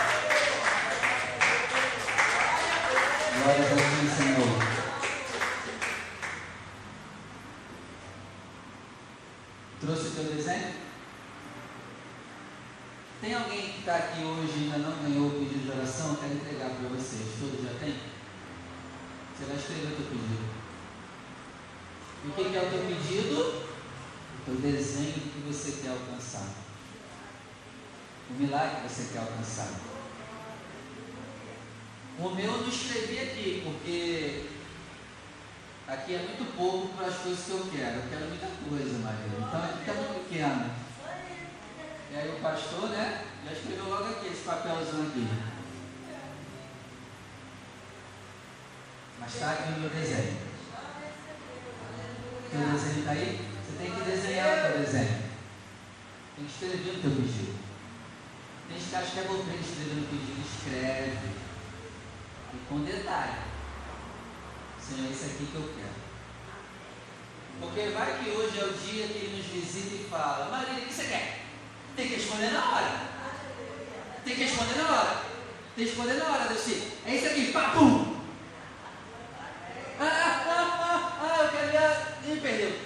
Glória 3.45 3.65
a 3.65 3.69
Deus, 3.69 4.13
Senhor. 4.17 4.53
Trouxe 9.81 10.09
o 10.09 10.11
teu 10.11 10.25
desenho? 10.35 10.75
Tem 13.21 13.35
alguém 13.35 13.73
que 13.73 13.79
está 13.79 13.95
aqui 13.95 14.17
que 14.19 14.25
hoje 14.25 14.53
ainda 14.65 14.79
não 14.79 14.97
ganhou 15.05 15.29
o 15.29 15.31
pedido 15.31 15.65
de 15.65 15.71
oração, 15.79 16.11
eu 16.11 16.17
quero 16.17 16.35
entregar 16.35 16.71
para 16.71 16.89
vocês. 16.89 17.39
Todos 17.39 17.63
já 17.63 17.79
tem? 17.79 18.19
Você 19.39 19.45
vai 19.45 19.57
escrever 19.57 19.93
o 19.93 19.97
teu 19.97 20.07
pedido. 20.07 20.51
E 22.25 22.27
o 22.27 22.28
que, 22.45 22.57
é 22.57 22.63
o 22.63 22.71
teu 22.71 22.81
pedido? 22.87 23.41
O 23.41 24.45
teu 24.45 24.55
desenho 24.57 25.13
que 25.13 25.41
você 25.47 25.83
quer 25.83 25.91
alcançar. 25.91 26.49
O 28.31 28.35
milagre 28.35 28.83
que 28.83 28.89
você 28.89 29.13
quer 29.13 29.21
alcançar. 29.21 29.69
O 32.19 32.31
meu 32.31 32.53
eu 32.53 32.61
não 32.61 32.69
escrevi 32.69 33.19
aqui, 33.21 33.63
porque 33.65 34.47
aqui 35.87 36.15
é 36.15 36.19
muito 36.19 36.57
pouco 36.57 36.89
para 36.97 37.07
as 37.07 37.19
coisas 37.19 37.45
que 37.45 37.51
eu 37.51 37.69
quero. 37.73 37.97
Eu 37.97 38.09
quero 38.09 38.27
muita 38.27 38.49
coisa, 38.69 38.99
Maria. 38.99 39.39
Então 39.39 39.65
aqui 39.65 39.81
está 39.81 39.95
muito 39.95 40.29
pequeno. 40.29 40.71
E 42.11 42.17
aí 42.17 42.29
o 42.31 42.41
pastor, 42.41 42.89
né, 42.89 43.25
já 43.45 43.53
escreveu 43.53 43.89
logo 43.89 44.05
aqui 44.05 44.29
esse 44.29 44.43
papelzão 44.43 45.03
aqui. 45.03 45.29
Mas 49.21 49.35
está 49.35 49.53
aqui 49.53 49.73
no 49.73 49.81
meu 49.81 49.91
desenho. 49.91 50.58
O 52.49 52.51
teu 52.51 52.61
desenho 52.73 52.99
está 53.01 53.11
aí? 53.11 53.41
Você 53.63 53.77
tem 53.79 53.93
que 53.95 54.01
desenhar 54.11 54.49
o 54.49 54.73
teu 54.73 54.81
desenho. 54.83 55.23
Tem 56.35 56.47
que 56.47 56.53
escrever 56.53 56.97
o 56.97 57.01
teu 57.03 57.11
pedido. 57.11 57.59
Tem 58.69 58.79
gente 58.79 58.89
que 58.89 58.97
acha 58.97 59.11
que 59.13 59.19
é 59.19 59.23
bobinho 59.25 59.61
escrever 59.61 59.95
no 59.97 60.07
pedido, 60.07 60.41
escreve. 60.49 61.29
E 62.55 62.57
com 62.69 62.81
detalhe. 62.85 63.33
Senhor, 64.81 65.09
é 65.09 65.13
isso 65.13 65.25
aqui 65.27 65.47
que 65.47 65.55
eu 65.55 65.75
quero. 65.77 65.99
Porque 67.61 67.89
vai 67.91 68.19
que 68.25 68.31
hoje 68.31 68.59
é 68.59 68.65
o 68.65 68.73
dia 68.73 69.07
que 69.09 69.19
ele 69.19 69.37
nos 69.37 69.47
visita 69.47 69.95
e 69.95 70.09
fala, 70.09 70.49
Maria, 70.51 70.73
o 70.73 70.87
que 70.87 70.95
você 70.95 71.05
quer? 71.05 71.45
Tem 71.97 72.09
que 72.09 72.15
responder 72.15 72.51
na 72.51 72.65
hora. 72.71 73.01
Tem 74.25 74.35
que 74.35 74.45
responder 74.45 74.75
na 74.79 74.89
hora. 74.91 75.23
Tem 75.77 75.85
que 75.85 75.91
responder 75.91 76.15
na 76.15 76.25
hora, 76.27 76.49
Deus. 76.49 76.67
É 77.05 77.15
isso 77.15 77.27
aqui, 77.27 77.53
pá, 77.53 77.71
pum. 77.73 78.17
Ah, 80.01 80.05
ah, 80.05 80.45
ah, 80.47 80.79
ah, 80.81 81.19
ah, 81.21 81.43
eu 81.45 81.51
quero 81.51 81.73
ver. 81.73 82.33
Ih, 82.33 82.41
perdeu. 82.41 82.79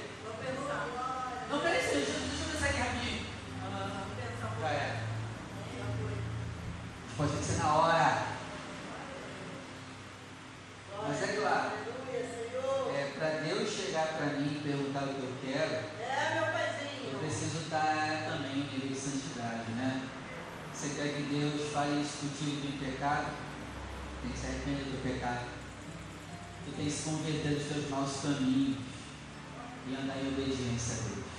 Não, 1.51 1.61
peraí, 1.61 1.83
deixa, 1.83 1.95
deixa 1.97 2.13
eu 2.13 2.53
pensar 2.53 2.67
aqui 2.69 2.79
rapidinho. 2.79 3.27
Ah, 3.63 4.07
já 4.61 4.69
é. 4.69 5.01
Pode 7.17 7.33
ter 7.33 7.39
que 7.39 7.45
ser 7.45 7.59
na 7.59 7.75
hora. 7.75 8.23
Mas 11.07 11.23
é 11.23 11.27
claro, 11.37 11.73
é, 12.95 13.11
para 13.19 13.29
Deus 13.41 13.69
chegar 13.69 14.07
para 14.07 14.27
mim 14.39 14.57
e 14.57 14.63
perguntar 14.63 15.03
o 15.03 15.15
que 15.15 15.21
eu 15.21 15.35
quero, 15.43 15.75
É, 16.01 16.35
meu 16.35 16.53
paizinho. 16.53 17.13
eu 17.13 17.19
preciso 17.19 17.59
estar 17.65 18.29
também 18.31 18.57
no 18.57 18.73
nível 18.73 18.89
de 18.89 18.95
santidade, 18.95 19.73
né? 19.73 20.09
Você 20.73 20.91
quer 20.95 21.15
que 21.15 21.23
Deus 21.23 21.73
fale 21.73 22.01
isso 22.01 22.19
contigo 22.19 22.69
em 22.69 22.79
pecado? 22.79 23.33
Tem 24.23 24.31
que 24.31 24.39
se 24.39 24.47
arrepender 24.47 24.85
do 24.85 25.03
pecado. 25.03 25.47
Tu 26.65 26.71
tem 26.77 26.85
que 26.87 26.91
se 26.93 27.02
converter 27.13 27.55
dos 27.55 27.69
teus 27.69 27.91
maus 27.91 28.21
caminhos 28.23 28.79
e 29.87 29.95
andar 29.95 30.17
em 30.17 30.29
obediência 30.29 30.95
a 30.95 31.09
Deus. 31.09 31.33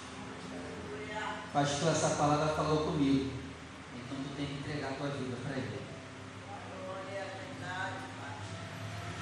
Pastor, 1.51 1.91
essa 1.91 2.09
palavra 2.12 2.53
falou 2.53 2.86
comigo. 2.86 3.31
Então 3.95 4.17
tu 4.17 4.36
tem 4.36 4.45
que 4.45 4.53
entregar 4.53 4.91
a 4.91 4.93
tua 4.93 5.09
vida 5.09 5.38
para 5.43 5.57
Ele. 5.57 5.81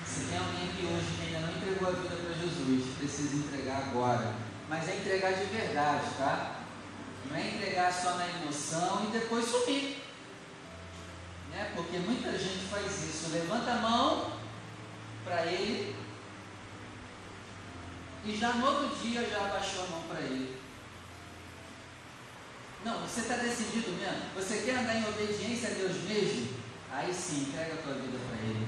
Se 0.06 0.26
tem 0.26 0.38
alguém 0.38 0.68
que 0.76 0.86
hoje 0.86 1.08
que 1.16 1.26
ainda 1.28 1.48
não 1.48 1.56
entregou 1.56 1.88
a 1.88 1.92
vida 1.92 2.16
para 2.16 2.34
Jesus, 2.34 2.98
precisa 2.98 3.36
entregar 3.36 3.90
agora. 3.90 4.34
Mas 4.68 4.90
é 4.90 4.98
entregar 4.98 5.34
de 5.34 5.46
verdade, 5.46 6.06
tá? 6.18 6.62
Não 7.30 7.38
é 7.38 7.48
entregar 7.48 7.94
só 7.94 8.16
na 8.16 8.28
emoção 8.28 9.06
e 9.08 9.12
depois 9.12 9.46
sumir. 9.46 10.02
Né? 11.52 11.72
Porque 11.76 11.98
muita 11.98 12.32
gente 12.38 12.66
faz 12.70 12.86
isso. 12.86 13.32
Levanta 13.32 13.72
a 13.72 13.76
mão 13.76 14.32
para 15.24 15.46
ele 15.46 15.96
e 18.26 18.36
já 18.36 18.54
no 18.54 18.66
outro 18.66 18.96
dia 18.98 19.28
já 19.28 19.38
abaixou 19.46 19.84
a 19.84 19.88
mão 19.88 20.04
para 20.10 20.22
ele. 20.22 20.62
Não, 22.84 23.00
você 23.02 23.22
está 23.22 23.36
decidido 23.36 23.92
mesmo? 23.92 24.34
Você 24.36 24.64
quer 24.64 24.78
andar 24.78 24.96
em 24.96 25.08
obediência 25.08 25.70
a 25.70 25.74
Deus 25.74 25.98
mesmo? 26.04 26.50
Aí 26.92 27.14
sim, 27.14 27.44
entrega 27.44 27.76
a 27.76 27.78
tua 27.78 27.94
vida 27.94 28.18
para 28.28 28.38
Ele. 28.42 28.68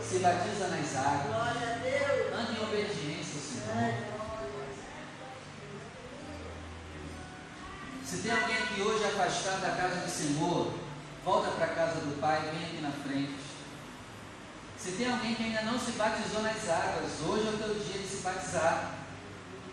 Se 0.00 0.18
batiza 0.18 0.68
nas 0.68 0.96
águas. 0.96 1.26
Glória 1.26 1.74
a 1.74 1.78
Deus. 1.78 2.32
Anda 2.32 2.52
em 2.52 2.62
obediência 2.62 3.34
ao 3.34 3.42
Senhor. 3.42 4.12
Se 8.04 8.18
tem 8.18 8.30
alguém 8.30 8.56
aqui 8.56 8.82
hoje 8.82 9.04
afastado 9.04 9.62
da 9.62 9.70
casa 9.70 10.00
do 10.00 10.10
Senhor, 10.10 10.74
volta 11.24 11.50
para 11.52 11.64
a 11.64 11.74
casa 11.74 12.00
do 12.00 12.20
Pai, 12.20 12.40
vem 12.52 12.64
aqui 12.66 12.80
na 12.82 12.90
frente. 12.90 13.41
Se 14.82 14.90
tem 14.92 15.08
alguém 15.08 15.36
que 15.36 15.44
ainda 15.44 15.62
não 15.62 15.78
se 15.78 15.92
batizou 15.92 16.42
nas 16.42 16.68
águas, 16.68 17.12
hoje 17.24 17.46
é 17.46 17.50
o 17.50 17.56
teu 17.56 17.74
dia 17.74 18.02
de 18.02 18.08
se 18.08 18.16
batizar. 18.16 18.94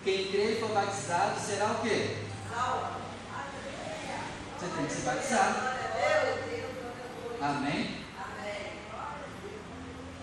Quem 0.03 0.27
crê 0.27 0.51
e 0.51 0.59
for 0.59 0.69
batizado 0.69 1.39
será 1.39 1.71
o 1.71 1.81
quê? 1.81 2.17
Você 4.59 4.67
tem 4.75 4.85
que 4.85 4.93
se 4.93 5.01
batizar. 5.01 5.77
Amém? 7.41 8.05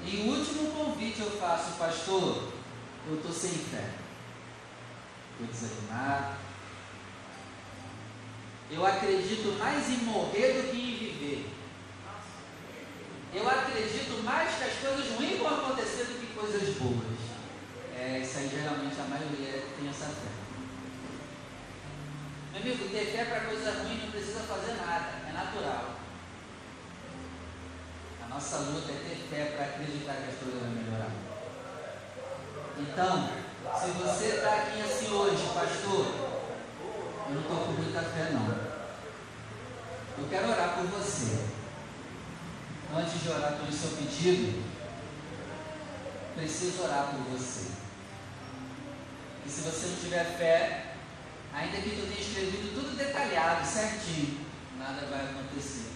E 0.04 0.16
o 0.18 0.38
último 0.38 0.70
convite 0.70 1.20
eu 1.20 1.32
faço, 1.32 1.72
pastor. 1.72 2.52
Eu 3.08 3.16
estou 3.16 3.32
sem 3.32 3.50
fé. 3.50 3.90
Estou 5.32 5.48
desanimado. 5.48 6.36
Eu 8.70 8.86
acredito 8.86 9.58
mais 9.58 9.88
em 9.88 10.04
morrer 10.04 10.52
do 10.52 10.70
que 10.70 10.76
em 10.76 10.96
viver. 10.96 11.55
Eu 13.36 13.46
acredito 13.46 14.24
mais 14.24 14.56
que 14.56 14.64
as 14.64 14.72
coisas 14.78 15.14
ruins 15.14 15.38
vão 15.38 15.58
acontecer 15.58 16.04
do 16.04 16.18
que 16.18 16.32
coisas 16.32 16.74
boas. 16.76 17.20
É, 17.94 18.20
isso 18.20 18.38
aí 18.38 18.48
geralmente 18.48 18.98
a 18.98 19.04
maioria 19.04 19.62
tem 19.76 19.90
essa 19.90 20.06
fé. 20.06 20.32
Meu 22.54 22.62
amigo, 22.62 22.88
ter 22.88 23.04
fé 23.12 23.26
para 23.26 23.40
coisa 23.40 23.82
ruim 23.82 24.00
não 24.00 24.10
precisa 24.10 24.40
fazer 24.40 24.72
nada, 24.80 25.28
é 25.28 25.32
natural. 25.32 25.96
A 28.24 28.28
nossa 28.28 28.56
luta 28.56 28.90
é 28.90 29.04
ter 29.06 29.28
fé 29.28 29.44
para 29.54 29.66
acreditar 29.66 30.14
que 30.14 30.30
as 30.30 30.38
coisas 30.38 30.62
vão 30.62 30.70
melhorar. 30.70 31.10
Então, 32.78 33.28
se 33.78 33.90
você 33.90 34.36
está 34.36 34.54
aqui 34.54 34.80
assim 34.80 35.12
hoje, 35.12 35.44
pastor, 35.52 36.06
eu 37.28 37.34
não 37.34 37.42
estou 37.42 37.56
com 37.66 37.72
muita 37.72 38.00
fé 38.00 38.30
não. 38.32 38.48
Eu 40.16 40.26
quero 40.30 40.48
orar 40.48 40.74
por 40.76 40.86
você. 40.86 41.55
Antes 42.94 43.22
de 43.22 43.28
orar 43.28 43.52
pelo 43.54 43.72
seu 43.72 43.90
pedido, 43.90 44.62
preciso 46.34 46.82
orar 46.82 47.08
por 47.10 47.20
você. 47.36 47.70
E 49.44 49.48
se 49.48 49.60
você 49.62 49.86
não 49.86 49.96
tiver 49.96 50.24
fé, 50.36 50.94
ainda 51.52 51.76
que 51.78 51.90
tu 51.90 52.06
tenha 52.06 52.20
escrevido 52.20 52.74
tudo 52.74 52.96
detalhado, 52.96 53.66
certinho, 53.66 54.40
nada 54.78 55.06
vai 55.06 55.20
acontecer. 55.20 55.92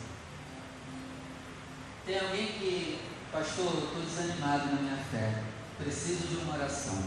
Tem 2.06 2.18
alguém 2.18 2.46
que, 2.46 3.00
pastor, 3.32 3.66
eu 3.66 3.84
estou 3.84 4.02
desanimado 4.02 4.66
na 4.66 4.82
minha 4.82 5.04
fé, 5.10 5.42
preciso 5.78 6.26
de 6.28 6.36
uma 6.36 6.54
oração. 6.54 7.04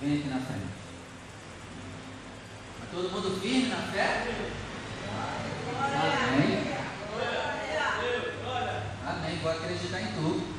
Vem 0.00 0.18
aqui 0.18 0.28
na 0.28 0.40
frente. 0.40 0.78
Está 2.74 2.86
todo 2.92 3.10
mundo 3.10 3.40
firme 3.40 3.68
na 3.68 3.82
fé? 3.92 4.26
Amém. 6.30 6.57
Amém. 9.38 9.42
Vou 9.42 9.52
acreditar 9.52 10.00
em 10.00 10.12
tudo. 10.14 10.58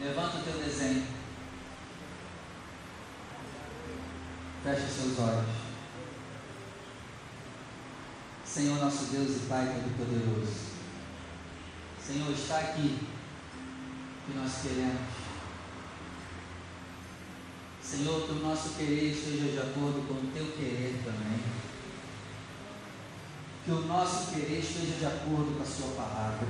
Levanta 0.00 0.38
o 0.38 0.42
teu 0.42 0.58
desenho. 0.58 1.06
Feche 4.64 4.88
seus 4.88 5.18
olhos. 5.18 5.62
Senhor 8.44 8.78
nosso 8.78 9.04
Deus 9.06 9.36
e 9.36 9.46
Pai 9.48 9.66
Todo-Poderoso. 9.66 10.72
Senhor, 12.04 12.32
está 12.32 12.58
aqui 12.58 12.98
que 14.26 14.32
nós 14.36 14.62
queremos. 14.62 15.22
Senhor, 17.82 18.26
que 18.26 18.32
o 18.32 18.34
nosso 18.36 18.70
querer 18.70 19.12
esteja 19.12 19.52
de 19.52 19.58
acordo 19.58 20.06
com 20.06 20.14
o 20.14 20.30
teu 20.32 20.52
querer 20.52 21.00
também. 21.04 21.71
Que 23.64 23.70
o 23.70 23.86
nosso 23.86 24.32
querer 24.32 24.58
esteja 24.58 24.94
de 24.98 25.06
acordo 25.06 25.56
com 25.56 25.62
a 25.62 25.66
sua 25.66 25.94
palavra. 25.94 26.48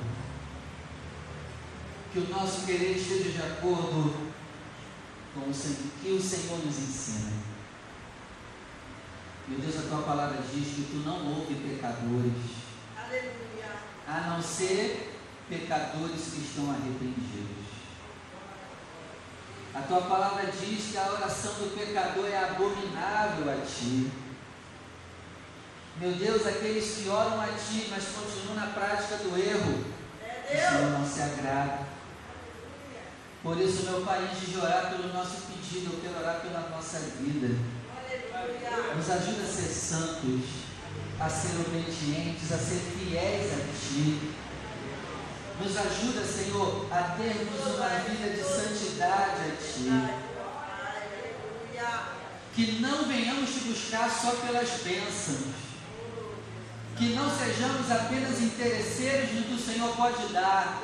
Que 2.13 2.19
o 2.21 2.29
nosso 2.29 2.65
querer 2.65 2.97
esteja 2.97 3.31
de 3.31 3.43
acordo 3.43 4.33
com 5.35 5.41
o 5.41 5.53
que 6.03 6.11
o 6.11 6.21
Senhor 6.21 6.59
nos 6.59 6.79
ensina. 6.79 7.33
Meu 9.49 9.59
Deus, 9.59 9.77
a 9.79 9.89
tua 9.89 10.03
palavra 10.03 10.41
diz 10.43 10.75
que 10.75 10.89
tu 10.91 10.97
não 11.05 11.27
ouve 11.35 11.55
pecadores, 11.55 12.33
Aleluia. 12.97 13.73
a 14.07 14.31
não 14.31 14.43
ser 14.43 15.19
pecadores 15.49 16.33
que 16.33 16.41
estão 16.43 16.71
arrependidos. 16.71 17.63
A 19.75 19.81
tua 19.83 20.03
palavra 20.03 20.53
diz 20.53 20.91
que 20.91 20.99
a 20.99 21.13
oração 21.13 21.53
do 21.55 21.77
pecador 21.77 22.27
é 22.27 22.39
abominável 22.39 23.51
a 23.51 23.67
ti. 23.67 24.11
Meu 26.01 26.13
Deus, 26.13 26.47
aqueles 26.47 26.97
que 26.97 27.09
oram 27.09 27.41
a 27.41 27.47
Ti, 27.49 27.89
mas 27.91 28.05
continuam 28.05 28.57
na 28.57 28.73
prática 28.73 29.17
do 29.17 29.39
erro, 29.39 29.85
o 30.45 30.49
Senhor 30.49 30.91
não 30.91 31.07
se 31.07 31.23
agrada. 31.23 31.93
Por 33.43 33.59
isso, 33.61 33.85
meu 33.85 34.03
Pai, 34.03 34.29
antes 34.31 34.49
de 34.51 34.59
orar 34.59 34.91
pelo 34.91 35.13
nosso 35.13 35.43
pedido, 35.43 35.93
eu 35.93 36.01
quero 36.01 36.21
orar 36.21 36.41
pela 36.41 36.69
nossa 36.71 36.99
vida. 36.99 37.49
Nos 38.97 39.11
ajuda 39.11 39.43
a 39.43 39.47
ser 39.47 39.69
santos, 39.69 40.45
a 41.21 41.29
ser 41.29 41.61
obedientes, 41.61 42.53
a 42.53 42.59
ser 42.59 42.81
fiéis 42.97 43.53
a 43.53 43.57
Ti. 43.73 44.33
Nos 45.61 45.77
ajuda, 45.77 46.25
Senhor, 46.25 46.87
a 46.91 47.17
termos 47.17 47.77
uma 47.77 47.89
vida 47.89 48.31
de 48.31 48.43
santidade 48.43 49.41
a 49.41 49.57
Ti. 49.57 50.33
Que 52.55 52.81
não 52.81 53.05
venhamos 53.05 53.51
te 53.51 53.61
buscar 53.61 54.11
só 54.11 54.31
pelas 54.33 54.69
bênçãos. 54.83 55.62
Que 56.97 57.15
não 57.15 57.29
sejamos 57.31 57.91
apenas 57.91 58.41
interesseiros 58.41 59.33
no 59.33 59.43
que 59.45 59.55
o 59.55 59.59
Senhor 59.59 59.97
pode 59.97 60.33
dar. 60.33 60.81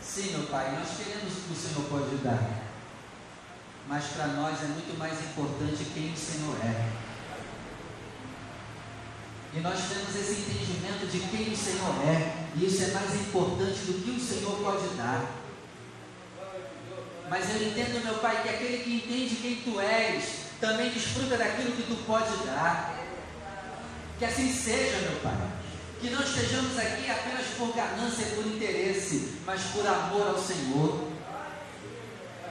Sim, 0.00 0.32
meu 0.32 0.46
Pai, 0.46 0.76
nós 0.78 0.96
queremos 0.96 1.32
o 1.32 1.40
que 1.40 1.52
o 1.52 1.56
Senhor 1.56 1.84
pode 1.88 2.16
dar. 2.16 2.62
Mas 3.88 4.04
para 4.08 4.26
nós 4.28 4.62
é 4.62 4.66
muito 4.66 4.98
mais 4.98 5.18
importante 5.20 5.86
quem 5.94 6.12
o 6.12 6.16
Senhor 6.16 6.56
é. 6.62 6.88
E 9.54 9.60
nós 9.60 9.78
temos 9.88 10.16
esse 10.16 10.40
entendimento 10.40 11.06
de 11.10 11.20
quem 11.20 11.52
o 11.52 11.56
Senhor 11.56 11.94
é. 12.06 12.46
E 12.56 12.66
isso 12.66 12.84
é 12.84 12.86
mais 12.88 13.14
importante 13.14 13.80
do 13.80 14.02
que 14.02 14.10
o 14.10 14.20
Senhor 14.20 14.56
pode 14.58 14.88
dar. 14.96 15.30
Mas 17.28 17.48
eu 17.48 17.68
entendo, 17.68 18.04
meu 18.04 18.14
Pai, 18.16 18.42
que 18.42 18.48
aquele 18.48 18.84
que 18.84 18.96
entende 18.96 19.36
quem 19.36 19.56
tu 19.56 19.80
és, 19.80 20.42
também 20.60 20.90
desfruta 20.90 21.36
daquilo 21.36 21.72
que 21.72 21.82
tu 21.82 21.96
pode 22.06 22.36
dar. 22.46 23.01
Que 24.22 24.26
assim 24.26 24.54
seja, 24.54 24.98
meu 24.98 25.18
Pai. 25.18 25.34
Que 26.00 26.10
não 26.10 26.22
estejamos 26.22 26.78
aqui 26.78 27.10
apenas 27.10 27.44
por 27.58 27.74
ganância 27.74 28.22
e 28.22 28.36
por 28.36 28.46
interesse, 28.46 29.38
mas 29.44 29.60
por 29.72 29.84
amor 29.84 30.28
ao 30.28 30.38
Senhor. 30.38 31.08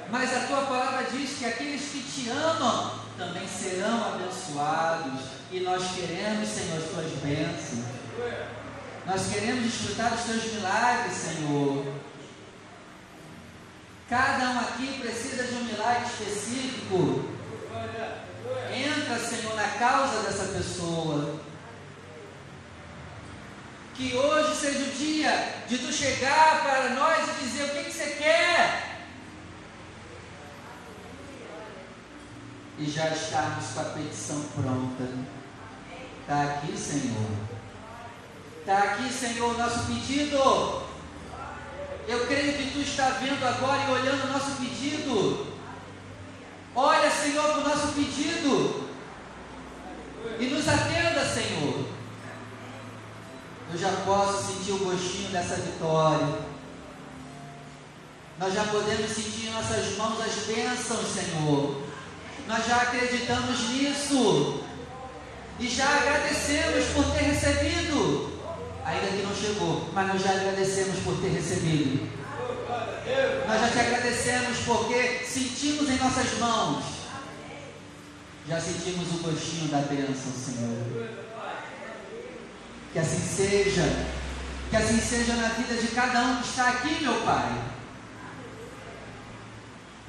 Mas 0.10 0.36
a 0.36 0.48
tua 0.48 0.64
palavra 0.64 1.08
diz 1.10 1.38
que 1.38 1.46
aqueles 1.46 1.82
que 1.84 2.04
te 2.04 2.30
amam 2.30 3.00
também 3.18 3.48
serão 3.48 4.04
abençoados. 4.04 5.22
E 5.50 5.62
nós 5.62 5.82
queremos, 5.96 6.50
Senhor, 6.50 6.78
as 6.78 6.90
tuas 6.90 7.10
bênçãos. 7.24 7.86
Nós 9.06 9.28
queremos 9.32 9.64
desfrutar 9.64 10.12
dos 10.12 10.26
teus 10.26 10.54
milagres, 10.54 11.16
Senhor. 11.16 11.86
Cada 14.10 14.50
um 14.50 14.60
aqui 14.60 15.00
precisa 15.00 15.46
de 15.46 15.54
um 15.54 15.64
milagre 15.64 16.04
específico. 16.04 17.30
Entra, 18.76 19.18
Senhor, 19.18 19.56
na 19.56 19.70
causa 19.70 20.24
dessa 20.24 20.52
pessoa. 20.52 21.50
Que 24.02 24.18
hoje 24.18 24.56
seja 24.56 24.80
o 24.80 24.92
dia 24.98 25.64
de 25.68 25.78
tu 25.78 25.94
chegar 25.94 26.64
para 26.64 26.90
nós 26.96 27.24
e 27.24 27.44
dizer 27.44 27.66
o 27.66 27.70
que, 27.70 27.84
que 27.84 27.92
você 27.92 28.16
quer. 28.18 28.98
E 32.80 32.90
já 32.90 33.10
estarmos 33.10 33.68
com 33.68 33.80
a 33.80 33.84
petição 33.84 34.42
pronta. 34.56 35.08
Está 36.20 36.42
aqui, 36.46 36.76
Senhor. 36.76 37.30
Está 38.62 38.78
aqui, 38.80 39.14
Senhor, 39.14 39.54
o 39.54 39.58
nosso 39.60 39.86
pedido. 39.86 40.82
Eu 42.08 42.26
creio 42.26 42.58
que 42.58 42.72
tu 42.72 42.80
está 42.80 43.08
vendo 43.22 43.46
agora 43.46 43.84
e 43.84 43.92
olhando 43.92 44.24
o 44.24 44.34
nosso 44.34 44.56
pedido. 44.56 45.46
Olha, 46.76 47.12
Senhor, 47.12 47.44
para 47.52 47.60
o 47.60 47.70
nosso 47.70 47.90
pedido. 47.90 48.90
E 50.40 50.46
nos 50.48 50.68
atenda, 50.68 51.24
Senhor. 51.24 51.92
Eu 53.74 53.78
já 53.78 53.90
posso 54.06 54.48
sentir 54.48 54.72
o 54.74 54.80
gostinho 54.80 55.30
dessa 55.30 55.56
vitória. 55.56 56.28
Nós 58.38 58.54
já 58.54 58.66
podemos 58.66 59.10
sentir 59.10 59.48
em 59.48 59.52
nossas 59.52 59.96
mãos 59.98 60.20
as 60.20 60.46
bênçãos, 60.46 61.08
Senhor. 61.08 61.82
Nós 62.48 62.66
já 62.66 62.82
acreditamos 62.82 63.70
nisso. 63.70 64.64
E 65.58 65.70
já 65.70 65.88
agradecemos 65.88 66.86
por 66.88 67.06
ter 67.14 67.24
recebido. 67.24 68.32
Ainda 68.84 69.08
que 69.08 69.24
não 69.24 69.36
chegou, 69.36 69.88
mas 69.94 70.08
nós 70.08 70.22
já 70.22 70.32
agradecemos 70.32 71.00
por 71.04 71.22
ter 71.22 71.30
recebido. 71.30 72.10
Nós 73.48 73.62
já 73.62 73.70
te 73.70 73.80
agradecemos 73.80 74.58
porque 74.66 75.24
sentimos 75.26 75.90
em 75.90 75.98
nossas 75.98 76.38
mãos. 76.40 76.84
Já 78.50 78.60
sentimos 78.60 79.08
o 79.14 79.18
gostinho 79.20 79.70
da 79.70 79.78
bênção, 79.78 80.34
Senhor. 80.34 81.31
Que 82.94 83.00
assim 83.00 83.22
seja. 83.22 83.84
Que 84.70 84.76
assim 84.76 85.00
seja 85.00 85.36
na 85.36 85.50
vida 85.50 85.76
de 85.76 85.88
cada 85.90 86.22
um 86.22 86.42
que 86.42 86.48
está 86.48 86.70
aqui, 86.70 87.02
meu 87.02 87.22
Pai. 87.22 87.62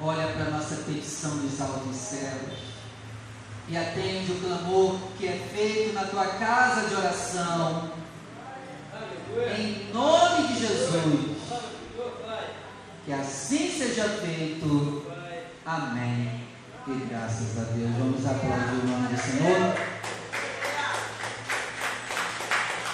Olha 0.01 0.27
para 0.27 0.45
a 0.45 0.51
nossa 0.51 0.75
petição 0.75 1.37
dos 1.37 1.59
altos 1.61 1.95
céus. 1.95 2.73
E 3.69 3.77
atende 3.77 4.33
o 4.33 4.41
clamor 4.41 4.99
que 5.17 5.27
é 5.27 5.49
feito 5.53 5.93
na 5.93 6.03
tua 6.05 6.25
casa 6.25 6.89
de 6.89 6.95
oração. 6.95 7.91
Em 9.57 9.93
nome 9.93 10.47
de 10.47 10.59
Jesus. 10.59 11.37
Que 13.05 13.13
assim 13.13 13.71
seja 13.77 14.09
feito. 14.09 15.05
Amém. 15.65 16.43
E 16.85 17.05
graças 17.09 17.57
a 17.57 17.63
Deus. 17.71 17.91
Vamos 17.97 18.25
aplaudir 18.25 18.83
o 18.83 18.87
nome 18.87 19.07
do 19.07 19.21
Senhor. 19.21 20.02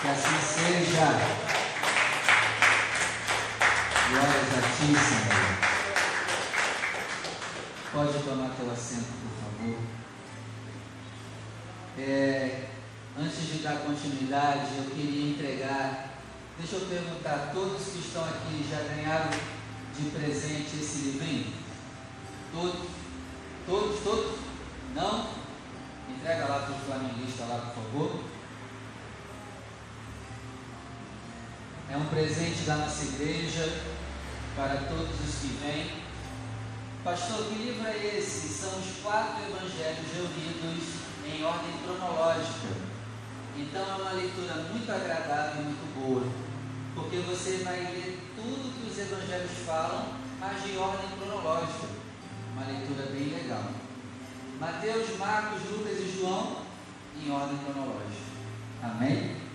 Que 0.01 0.07
assim 0.07 0.39
seja. 0.39 1.07
Glórias 4.09 4.51
a 4.55 4.61
ti, 4.61 4.95
Senhor. 4.95 5.49
Pode 7.91 8.23
tomar 8.23 8.55
teu 8.55 8.71
assento, 8.71 9.11
por 9.21 9.33
favor. 9.43 9.77
É, 11.97 12.69
antes 13.19 13.45
de 13.47 13.59
dar 13.59 13.79
continuidade, 13.79 14.77
eu 14.77 14.85
queria 14.85 15.31
entregar. 15.31 16.13
Deixa 16.57 16.77
eu 16.77 16.87
perguntar: 16.87 17.51
todos 17.53 17.87
que 17.87 17.99
estão 17.99 18.23
aqui 18.23 18.65
já 18.71 18.77
ganharam 18.77 19.31
de 19.31 20.09
presente 20.11 20.79
esse 20.79 21.09
livrinho? 21.09 21.53
Todos? 22.53 22.87
Todos? 23.67 23.99
Todos? 24.01 24.39
Não? 24.95 25.29
Entrega 26.09 26.45
lá 26.45 26.59
para 26.59 26.73
o 26.73 26.79
flamenguista 26.79 27.43
lá, 27.43 27.57
por 27.57 27.83
favor. 27.83 28.28
Presente 32.09 32.63
da 32.63 32.77
nossa 32.77 33.03
igreja 33.05 33.81
para 34.55 34.77
todos 34.89 35.19
os 35.21 35.35
que 35.35 35.47
vêm. 35.61 35.91
Pastor, 37.03 37.45
que 37.45 37.55
livro 37.55 37.87
é 37.87 38.17
esse? 38.17 38.49
São 38.49 38.79
os 38.79 39.01
quatro 39.01 39.43
evangelhos 39.43 40.05
reunidos 40.13 40.83
em 41.25 41.43
ordem 41.43 41.71
cronológica. 41.83 42.67
Então 43.57 43.81
é 43.81 44.01
uma 44.01 44.11
leitura 44.11 44.53
muito 44.71 44.91
agradável 44.91 45.63
muito 45.63 45.93
boa, 45.95 46.23
porque 46.95 47.17
você 47.17 47.63
vai 47.63 47.79
ler 47.79 48.19
tudo 48.35 48.73
que 48.73 48.89
os 48.89 48.97
evangelhos 48.97 49.51
falam, 49.65 50.13
mas 50.39 50.63
de 50.63 50.77
ordem 50.77 51.09
cronológica. 51.17 51.87
Uma 52.53 52.65
leitura 52.65 53.05
bem 53.11 53.29
legal. 53.29 53.71
Mateus, 54.59 55.17
Marcos, 55.17 55.61
Lucas 55.69 55.97
e 55.99 56.19
João 56.19 56.63
em 57.21 57.31
ordem 57.31 57.57
cronológica. 57.59 58.29
Amém? 58.81 59.48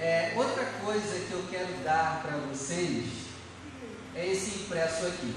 É, 0.00 0.32
outra 0.34 0.64
coisa 0.82 1.26
que 1.26 1.30
eu 1.30 1.44
quero 1.50 1.84
dar 1.84 2.22
para 2.22 2.38
vocês 2.38 3.06
é 4.14 4.26
esse 4.26 4.62
impresso 4.62 5.06
aqui. 5.06 5.36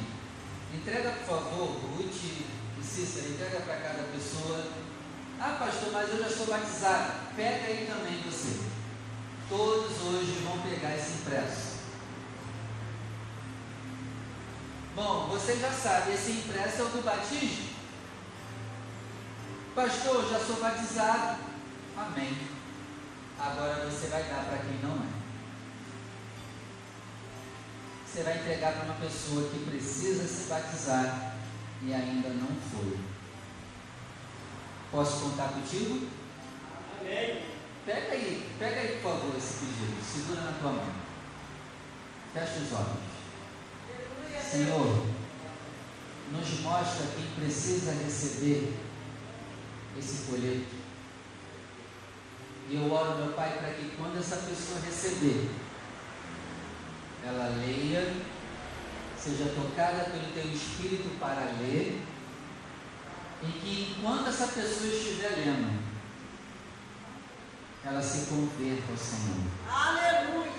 Entrega, 0.73 1.11
por 1.11 1.25
favor, 1.25 1.67
Ruth 1.67 2.15
e 2.23 2.81
Cícera, 2.81 3.27
entrega 3.27 3.59
para 3.59 3.75
cada 3.75 4.03
pessoa. 4.03 4.65
Ah, 5.37 5.57
pastor, 5.59 5.91
mas 5.91 6.09
eu 6.09 6.19
já 6.19 6.29
sou 6.29 6.47
batizado. 6.47 7.11
Pega 7.35 7.65
aí 7.65 7.85
também 7.91 8.21
você. 8.21 8.61
Todos 9.49 10.01
hoje 10.01 10.41
vão 10.45 10.57
pegar 10.61 10.95
esse 10.95 11.11
impresso. 11.11 11.73
Bom, 14.95 15.27
você 15.27 15.57
já 15.57 15.73
sabe, 15.73 16.13
esse 16.13 16.31
impresso 16.31 16.83
é 16.83 16.85
o 16.85 16.87
do 16.87 17.03
batismo. 17.03 17.67
Pastor, 19.75 20.29
já 20.29 20.39
sou 20.39 20.55
batizado. 20.55 21.39
Amém. 21.97 22.62
Agora 23.45 23.85
você 23.85 24.07
vai 24.07 24.23
dar 24.23 24.45
para 24.45 24.59
quem 24.59 24.79
não 24.81 24.95
é. 24.95 25.09
Você 28.07 28.23
vai 28.23 28.37
entregar 28.37 28.71
para 28.71 28.85
uma 28.85 28.93
pessoa 28.93 29.49
que 29.49 29.65
precisa 29.69 30.25
se 30.25 30.47
batizar 30.47 31.35
e 31.81 31.93
ainda 31.93 32.29
não 32.29 32.47
foi. 32.71 32.97
Posso 34.91 35.19
contar 35.19 35.49
contigo? 35.49 36.07
Amém. 37.01 37.43
Pega 37.85 38.13
aí, 38.13 38.49
pega 38.57 38.79
aí 38.79 38.99
por 39.01 39.11
favor 39.11 39.35
esse 39.37 39.65
pedido. 39.65 40.01
Segura 40.01 40.41
na 40.41 40.53
tua 40.53 40.71
mão. 40.71 40.93
Fecha 42.33 42.59
os 42.59 42.71
olhos. 42.71 43.13
Senhor, 44.41 45.05
nos 46.31 46.59
mostra 46.61 47.07
quem 47.07 47.25
precisa 47.35 47.91
receber 47.91 48.73
esse 49.97 50.29
folheto 50.29 50.82
E 52.69 52.75
eu 52.75 52.91
oro, 52.91 53.17
meu 53.17 53.33
Pai, 53.33 53.57
para 53.57 53.73
que 53.73 53.95
quando 53.97 54.17
essa 54.17 54.37
pessoa 54.37 54.79
receber, 54.79 55.49
ela 57.25 57.55
leia, 57.57 58.13
seja 59.17 59.45
tocada 59.55 60.09
pelo 60.09 60.33
teu 60.33 60.51
espírito 60.51 61.17
para 61.19 61.51
ler, 61.59 62.01
e 63.43 63.47
que 63.47 63.95
enquanto 63.97 64.29
essa 64.29 64.47
pessoa 64.47 64.89
estiver 64.89 65.35
lendo, 65.37 65.83
ela 67.85 68.01
se 68.01 68.27
converta 68.27 68.91
ao 68.91 68.97
Senhor. 68.97 69.43
Aleluia. 69.69 70.53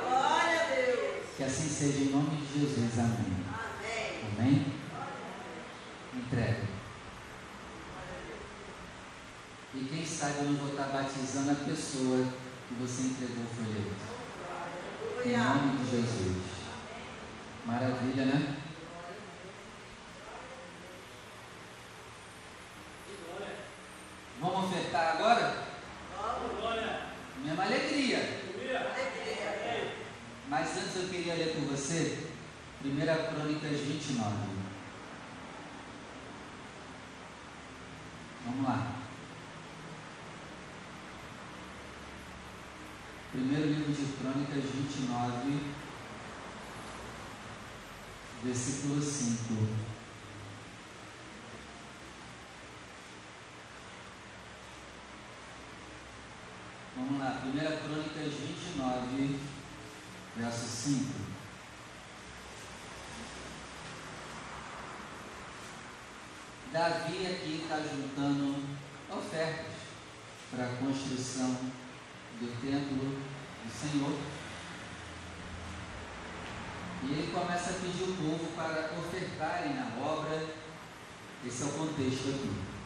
Glória 0.00 0.60
a 0.60 0.74
Deus. 0.74 1.26
Que 1.36 1.42
assim 1.42 1.68
seja 1.68 2.04
em 2.04 2.10
nome 2.10 2.36
de 2.36 2.60
Jesus. 2.60 2.98
Amém. 2.98 3.44
Amém. 4.38 4.38
Amém? 4.38 4.66
Entrega. 6.14 6.67
E 9.80 9.84
quem 9.84 10.04
sabe 10.04 10.38
eu 10.38 10.44
não 10.44 10.54
vou 10.56 10.70
estar 10.70 10.88
batizando 10.88 11.52
a 11.52 11.54
pessoa 11.54 12.26
que 12.66 12.74
você 12.74 13.02
entregou 13.02 13.44
o 13.44 13.54
folheto. 13.54 14.18
Em 15.24 15.36
nome 15.36 15.78
de 15.78 15.90
Jesus. 15.90 16.36
Maravilha, 17.64 18.24
né? 18.24 18.56
Glória. 23.24 23.54
Vamos 24.40 24.64
ofertar 24.64 25.14
agora? 25.14 25.68
Mesma. 27.44 27.62
Alegria. 27.62 28.38
Mas 30.48 30.76
antes 30.76 30.96
eu 30.96 31.08
queria 31.08 31.34
ler 31.34 31.54
com 31.54 31.66
você 31.66 32.26
1 32.84 32.96
Crônicas 32.96 33.80
29. 33.80 34.36
Vamos 38.44 38.68
lá. 38.68 38.97
Primeiro 43.38 43.68
livro 43.68 43.92
de 43.92 44.04
Crônicas 44.14 44.64
29, 44.74 45.60
versículo 48.42 49.00
5. 49.00 49.54
Vamos 56.96 57.20
lá, 57.20 57.40
1 57.44 57.52
Crônicas 57.86 58.34
29, 58.34 59.38
verso 60.36 60.66
5. 60.66 61.04
Davi 66.72 67.26
aqui 67.28 67.60
está 67.62 67.76
juntando 67.76 68.64
ofertas 69.08 69.74
para 70.50 70.64
a 70.64 70.76
construção 70.78 71.56
do 72.40 72.60
templo 72.60 73.27
do 73.64 73.70
Senhor. 73.70 74.18
E 77.02 77.12
ele 77.12 77.32
começa 77.32 77.70
a 77.70 77.74
pedir 77.74 78.02
o 78.02 78.16
povo 78.16 78.52
para 78.56 78.90
ofertarem 78.98 79.74
na 79.74 80.04
obra. 80.04 80.46
Esse 81.46 81.62
é 81.62 81.66
o 81.66 81.70
contexto 81.70 82.28
aqui. 82.30 82.78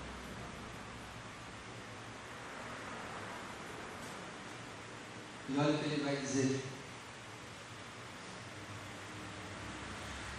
E 5.49 5.59
olha 5.59 5.75
o 5.75 5.79
que 5.79 5.85
ele 5.87 6.05
vai 6.05 6.17
dizer. 6.17 6.65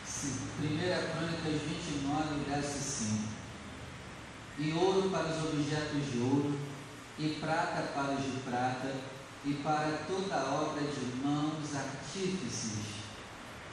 Sim, 0.05 0.49
1 0.59 0.77
Crônicas 1.11 1.61
29, 1.61 2.45
verso 2.47 2.79
5. 2.79 3.33
E 4.59 4.71
ouro 4.73 5.09
para 5.09 5.27
os 5.27 5.43
objetos 5.45 6.11
de 6.11 6.19
ouro, 6.19 6.59
e 7.19 7.37
prata 7.41 7.81
para 7.93 8.13
os 8.13 8.23
de 8.23 8.39
prata, 8.41 8.95
e 9.45 9.53
para 9.55 10.03
toda 10.07 10.35
obra 10.37 10.81
de 10.81 11.25
mãos 11.25 11.75
artífices. 11.75 12.93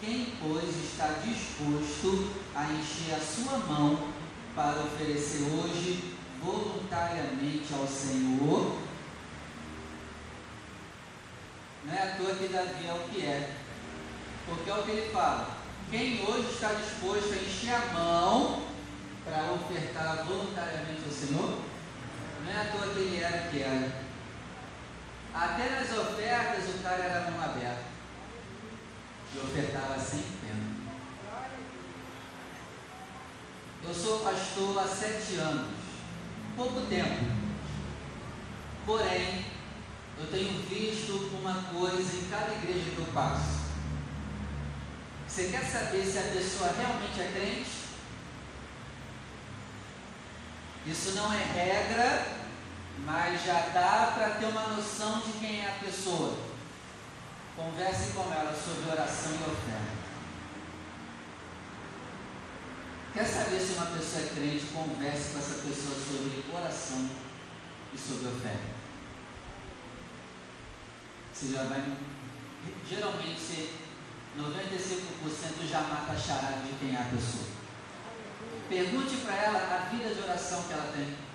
Quem, 0.00 0.34
pois, 0.40 0.64
está 0.64 1.20
disposto 1.22 2.30
a 2.54 2.64
encher 2.72 3.14
a 3.14 3.20
sua 3.20 3.58
mão 3.58 4.08
para 4.54 4.80
oferecer 4.80 5.42
hoje 5.42 6.14
voluntariamente 6.42 7.72
ao 7.72 7.86
Senhor? 7.86 8.80
Não 11.84 11.94
é 11.94 12.02
à 12.02 12.16
toa 12.16 12.34
que 12.34 12.48
Davi 12.48 12.86
é 12.86 12.92
o 12.92 13.08
que 13.08 13.24
é. 13.24 13.56
Porque 14.46 14.70
é 14.70 14.74
o 14.74 14.82
que 14.82 14.90
ele 14.90 15.10
fala. 15.12 15.56
Quem 15.90 16.24
hoje 16.26 16.50
está 16.52 16.72
disposto 16.72 17.32
a 17.32 17.36
encher 17.36 17.74
a 17.74 17.92
mão 17.92 18.62
para 19.24 19.52
ofertar 19.52 20.24
voluntariamente 20.24 21.02
ao 21.04 21.12
Senhor? 21.12 21.58
Não 22.44 22.52
é 22.52 22.60
à 22.60 22.64
toa 22.72 22.92
que 22.92 23.00
ele 23.00 23.22
era 23.22 23.46
o 23.46 23.50
que 23.50 23.62
era. 23.62 23.99
Até 25.34 25.70
nas 25.70 25.90
ofertas 25.96 26.74
o 26.74 26.82
cara 26.82 27.02
era 27.02 27.30
mão 27.30 27.42
aberta. 27.42 27.84
E 29.34 29.38
ofertava 29.38 29.98
sem 29.98 30.22
pena. 30.40 30.70
Eu 33.82 33.94
sou 33.94 34.20
pastor 34.20 34.78
há 34.78 34.86
sete 34.86 35.36
anos. 35.36 35.70
Pouco 36.56 36.80
tempo. 36.82 37.24
Porém, 38.84 39.46
eu 40.18 40.26
tenho 40.26 40.60
visto 40.68 41.30
uma 41.40 41.62
coisa 41.72 42.16
em 42.16 42.28
cada 42.28 42.52
igreja 42.52 42.90
que 42.90 42.98
eu 42.98 43.06
passo. 43.14 43.60
Você 45.26 45.44
quer 45.44 45.64
saber 45.64 46.04
se 46.04 46.18
a 46.18 46.22
pessoa 46.22 46.72
realmente 46.76 47.20
é 47.20 47.32
crente? 47.32 47.70
Isso 50.86 51.12
não 51.12 51.32
é 51.32 51.38
regra, 51.38 52.39
mas 52.98 53.44
já 53.44 53.60
dá 53.72 54.12
para 54.14 54.30
ter 54.38 54.46
uma 54.46 54.68
noção 54.68 55.20
de 55.20 55.32
quem 55.32 55.60
é 55.60 55.68
a 55.68 55.84
pessoa. 55.84 56.36
Converse 57.56 58.12
com 58.12 58.32
ela 58.32 58.54
sobre 58.54 58.90
oração 58.90 59.32
e 59.32 59.50
oferta. 59.50 60.00
Quer 63.12 63.24
saber 63.24 63.60
se 63.60 63.72
uma 63.74 63.86
pessoa 63.86 64.22
é 64.22 64.28
crente? 64.28 64.66
Converse 64.66 65.30
com 65.32 65.38
essa 65.38 65.54
pessoa 65.54 65.94
sobre 65.94 66.44
oração 66.54 67.10
e 67.92 67.98
sobre 67.98 68.28
oferta. 68.28 68.80
Você 71.32 71.52
já 71.52 71.64
vai. 71.64 71.82
Geralmente, 72.88 73.74
95% 74.38 75.68
já 75.68 75.80
mata 75.80 76.12
a 76.12 76.16
charada 76.16 76.60
de 76.62 76.72
quem 76.78 76.94
é 76.94 77.00
a 77.00 77.04
pessoa. 77.04 77.46
Pergunte 78.68 79.16
para 79.16 79.34
ela 79.34 79.58
a 79.58 79.88
vida 79.90 80.14
de 80.14 80.20
oração 80.20 80.62
que 80.62 80.72
ela 80.72 80.92
tem. 80.94 81.29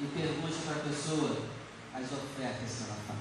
E 0.00 0.06
pergunte 0.06 0.58
para 0.64 0.76
a 0.76 0.84
pessoa 0.84 1.42
as 1.92 2.12
ofertas 2.12 2.70
que 2.70 2.84
ela 2.84 2.98
faz. 3.06 3.18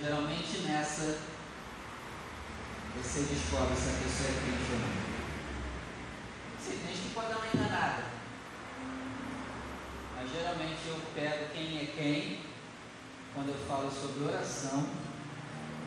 Geralmente 0.00 0.58
nessa 0.58 1.18
você 2.94 3.22
descobre 3.22 3.74
se 3.74 3.88
a 3.88 3.98
pessoa 4.02 4.28
é 4.28 4.32
crente 4.42 4.72
ou 4.72 4.78
não. 4.78 5.12
Tem 6.64 6.78
gente 6.78 7.08
que 7.08 7.14
pode 7.14 7.28
dar 7.28 7.38
uma 7.38 7.46
enganada. 7.46 8.04
Mas 10.14 10.30
geralmente 10.30 10.78
eu 10.86 11.00
pego 11.14 11.52
quem 11.52 11.78
é 11.78 11.86
quem 11.86 12.40
quando 13.34 13.48
eu 13.48 13.66
falo 13.66 13.90
sobre 13.90 14.24
oração 14.24 14.88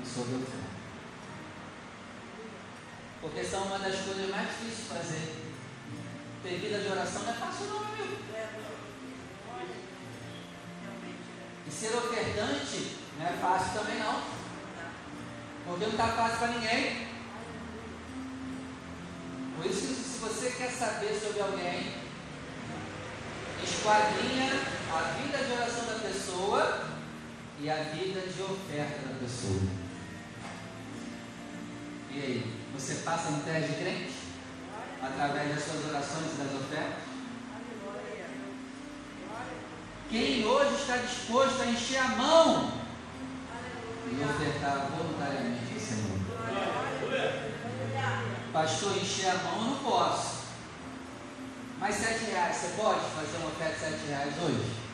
e 0.02 0.06
sobre 0.06 0.36
oferta. 0.36 0.76
Porque 3.22 3.44
são 3.44 3.64
uma 3.64 3.80
das 3.80 4.02
coisas 4.02 4.30
mais 4.30 4.50
difíceis 4.50 4.78
de 4.78 4.84
fazer. 4.84 5.46
Ter 6.44 6.60
vida 6.60 6.80
de 6.80 6.88
oração 6.88 7.24
não 7.24 7.32
é 7.32 7.34
fácil 7.34 7.66
não, 7.68 7.80
meu 7.80 8.65
E 11.68 11.72
ser 11.72 11.96
ofertante 11.96 12.98
não 13.18 13.28
é 13.28 13.32
fácil 13.32 13.80
também 13.80 14.00
não. 14.00 14.22
Porque 15.66 15.86
não 15.86 15.92
está 15.92 16.08
fácil 16.10 16.38
para 16.38 16.48
ninguém. 16.50 17.08
Por 19.58 19.66
isso 19.66 19.88
se 19.88 20.20
você 20.20 20.52
quer 20.52 20.70
saber 20.70 21.20
sobre 21.20 21.42
alguém, 21.42 21.94
esquadrinha 23.64 24.52
a 24.92 25.02
vida 25.20 25.38
de 25.38 25.52
oração 25.52 25.86
da 25.86 26.00
pessoa 26.08 26.88
e 27.60 27.70
a 27.70 27.76
vida 27.76 28.22
de 28.22 28.42
oferta 28.42 29.08
da 29.08 29.20
pessoa. 29.20 29.62
E 32.12 32.20
aí, 32.20 32.54
você 32.74 32.96
passa 32.96 33.32
no 33.32 33.44
teste 33.44 33.72
de 33.72 33.76
crente? 33.78 34.14
Através 35.02 35.56
das 35.56 35.64
suas 35.64 35.86
orações 35.86 36.34
e 36.34 36.44
das 36.44 36.62
ofertas? 36.62 37.15
Quem 40.10 40.46
hoje 40.46 40.76
está 40.76 40.98
disposto 40.98 41.62
a 41.62 41.66
encher 41.66 41.98
a 41.98 42.08
mão 42.10 42.72
e 44.12 44.24
ofertar 44.24 44.88
voluntariamente 44.96 45.74
ao 45.74 45.80
Senhor? 45.80 46.20
Pastor, 48.54 48.98
encher 48.98 49.30
a 49.30 49.36
mão 49.36 49.58
eu 49.58 49.64
não 49.64 49.76
posso. 49.78 50.46
Mas 51.80 51.96
sete 51.96 52.26
reais, 52.26 52.56
você 52.56 52.68
pode 52.82 53.02
fazer 53.02 53.38
uma 53.38 53.48
oferta 53.48 53.74
de 53.74 53.80
sete 53.80 54.08
reais 54.08 54.34
hoje? 54.42 54.86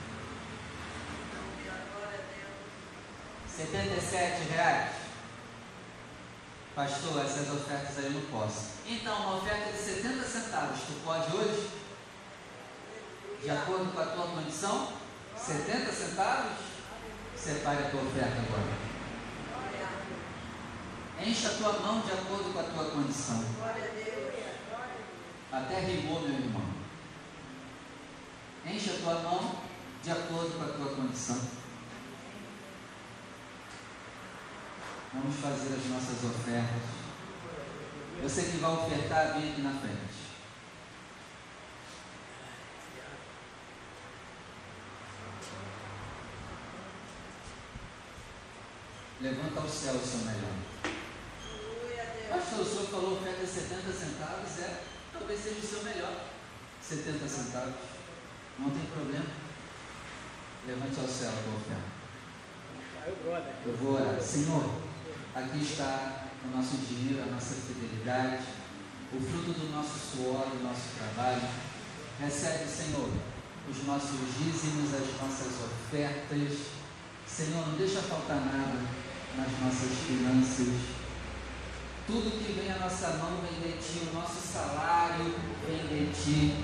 77 3.55 4.49
reais? 4.53 4.91
Pastor, 6.74 7.24
essas 7.24 7.49
ofertas 7.49 7.97
aí 7.97 8.05
eu 8.05 8.12
não 8.12 8.22
posso. 8.22 8.72
Então, 8.88 9.14
uma 9.20 9.38
oferta 9.38 9.72
de 9.72 9.78
70 9.78 10.24
centavos, 10.24 10.80
tu 10.80 10.93
pode 11.03 11.36
hoje? 11.36 11.70
De 13.43 13.49
acordo 13.49 13.93
com 13.93 13.99
a 13.99 14.05
tua 14.05 14.28
condição? 14.28 15.01
70 15.46 15.92
centavos? 15.92 16.58
Separe 17.36 17.86
a 17.86 17.89
tua 17.89 18.04
oferta 18.04 18.38
agora. 18.38 18.92
Encha 21.26 21.50
a 21.50 21.54
tua 21.54 21.80
mão 21.80 22.02
de 22.02 22.12
acordo 22.12 22.54
com 22.54 22.60
a 22.60 22.64
tua 22.64 22.92
condição. 22.92 23.44
Até 25.52 25.80
rimou, 25.80 26.22
meu 26.22 26.32
irmão. 26.32 26.64
Encha 28.66 28.94
a 28.94 29.00
tua 29.00 29.20
mão 29.22 29.56
de 30.04 30.12
acordo 30.12 30.58
com 30.58 30.64
a 30.64 30.74
tua 30.78 30.96
condição. 30.96 31.42
Vamos 35.14 35.36
fazer 35.38 35.76
as 35.76 35.86
nossas 35.89 36.24
ofertas. 36.24 37.02
Você 38.22 38.44
que 38.44 38.58
vai 38.58 38.72
ofertar, 38.72 39.34
vem 39.34 39.52
aqui 39.52 39.62
na 39.62 39.72
frente. 39.72 40.11
Levanta 49.22 49.60
ao 49.60 49.70
céu 49.70 49.94
o 49.94 50.04
seu 50.04 50.18
melhor. 50.26 50.56
Pastor, 52.28 52.62
o 52.62 52.66
senhor 52.66 52.88
falou 52.88 53.18
oferta 53.20 53.46
70 53.46 53.94
centavos, 53.94 54.60
é? 54.60 54.82
Talvez 55.14 55.44
seja 55.44 55.60
o 55.60 55.62
seu 55.62 55.84
melhor. 55.84 56.26
70 56.82 57.28
centavos. 57.28 57.76
Não 58.58 58.72
tem 58.72 58.82
problema. 58.86 59.28
Levante 60.66 61.00
ao 61.00 61.08
céu 61.08 61.30
a 61.30 61.44
tua 61.44 61.54
oferta. 61.54 62.02
Eu 63.64 63.78
vou 63.78 63.94
orar. 63.94 64.20
Senhor, 64.20 64.82
aqui 65.36 65.62
está 65.62 66.26
o 66.44 66.58
nosso 66.58 66.78
dinheiro, 66.78 67.22
a 67.22 67.32
nossa 67.32 67.54
fidelidade, 67.54 68.44
o 69.14 69.22
fruto 69.22 69.52
do 69.54 69.72
nosso 69.72 70.00
suor, 70.00 70.50
do 70.50 70.64
nosso 70.64 70.98
trabalho. 70.98 71.48
Recebe, 72.20 72.68
Senhor, 72.68 73.10
os 73.70 73.86
nossos 73.86 74.18
dízimos, 74.40 74.92
as 74.96 75.22
nossas 75.22 75.62
ofertas. 75.62 76.58
Senhor, 77.28 77.68
não 77.68 77.78
deixa 77.78 78.02
faltar 78.02 78.38
nada 78.38 79.11
nas 79.38 79.48
nossas 79.62 79.98
finanças. 80.08 80.68
Tudo 82.08 82.32
que 82.44 82.54
vem 82.54 82.72
à 82.72 82.80
nossa 82.80 83.10
mão 83.18 83.40
vem 83.42 83.72
de 83.72 83.78
ti, 83.78 84.08
o 84.12 84.16
nosso 84.16 84.42
salário 84.42 85.34
vem 85.66 85.88
de 85.88 86.12
ti. 86.14 86.56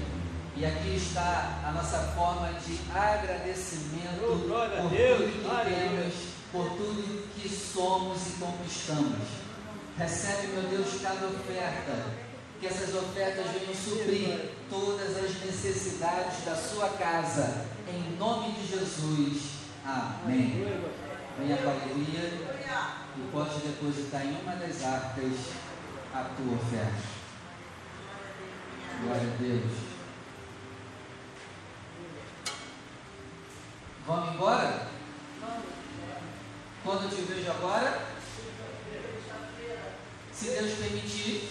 E 0.56 0.66
aqui 0.66 0.96
está 0.96 1.62
a 1.64 1.72
nossa 1.72 2.00
forma 2.16 2.52
de 2.54 2.80
agradecimento 2.92 3.98
Oh, 4.24 4.40
por 4.50 4.90
tudo 4.90 5.32
que 5.32 5.70
temos, 5.70 6.14
por 6.52 6.70
tudo 6.72 7.28
que 7.36 7.48
somos 7.48 8.18
e 8.28 8.32
conquistamos. 8.40 9.28
Recebe, 9.98 10.48
meu 10.48 10.64
Deus, 10.64 11.02
cada 11.02 11.28
oferta. 11.28 12.28
Que 12.60 12.66
essas 12.66 12.96
ofertas 12.96 13.46
venham 13.52 13.76
suprir 13.76 14.50
todas 14.68 15.16
as 15.16 15.46
necessidades 15.46 16.44
da 16.44 16.56
sua 16.56 16.90
casa. 16.90 17.66
Em 17.88 18.18
nome 18.18 18.52
de 18.54 18.68
Jesus. 18.68 19.44
Amém. 19.86 20.66
Venha 21.40 21.58
com 21.58 21.70
alegria 21.70 22.48
e 23.16 23.32
pode 23.32 23.60
depositar 23.60 24.26
em 24.26 24.42
uma 24.42 24.56
das 24.56 24.84
arcas 24.84 25.34
a 26.14 26.24
tua 26.36 26.56
oferta. 26.56 27.18
Glória 29.04 29.22
a 29.22 29.42
Deus. 29.42 29.72
Vamos 34.08 34.34
embora? 34.34 34.88
Quando 36.84 37.04
eu 37.04 37.10
te 37.10 37.22
vejo 37.22 37.52
agora? 37.52 38.08
Se 40.34 40.46
Deus 40.50 40.74
permitir, 40.74 41.50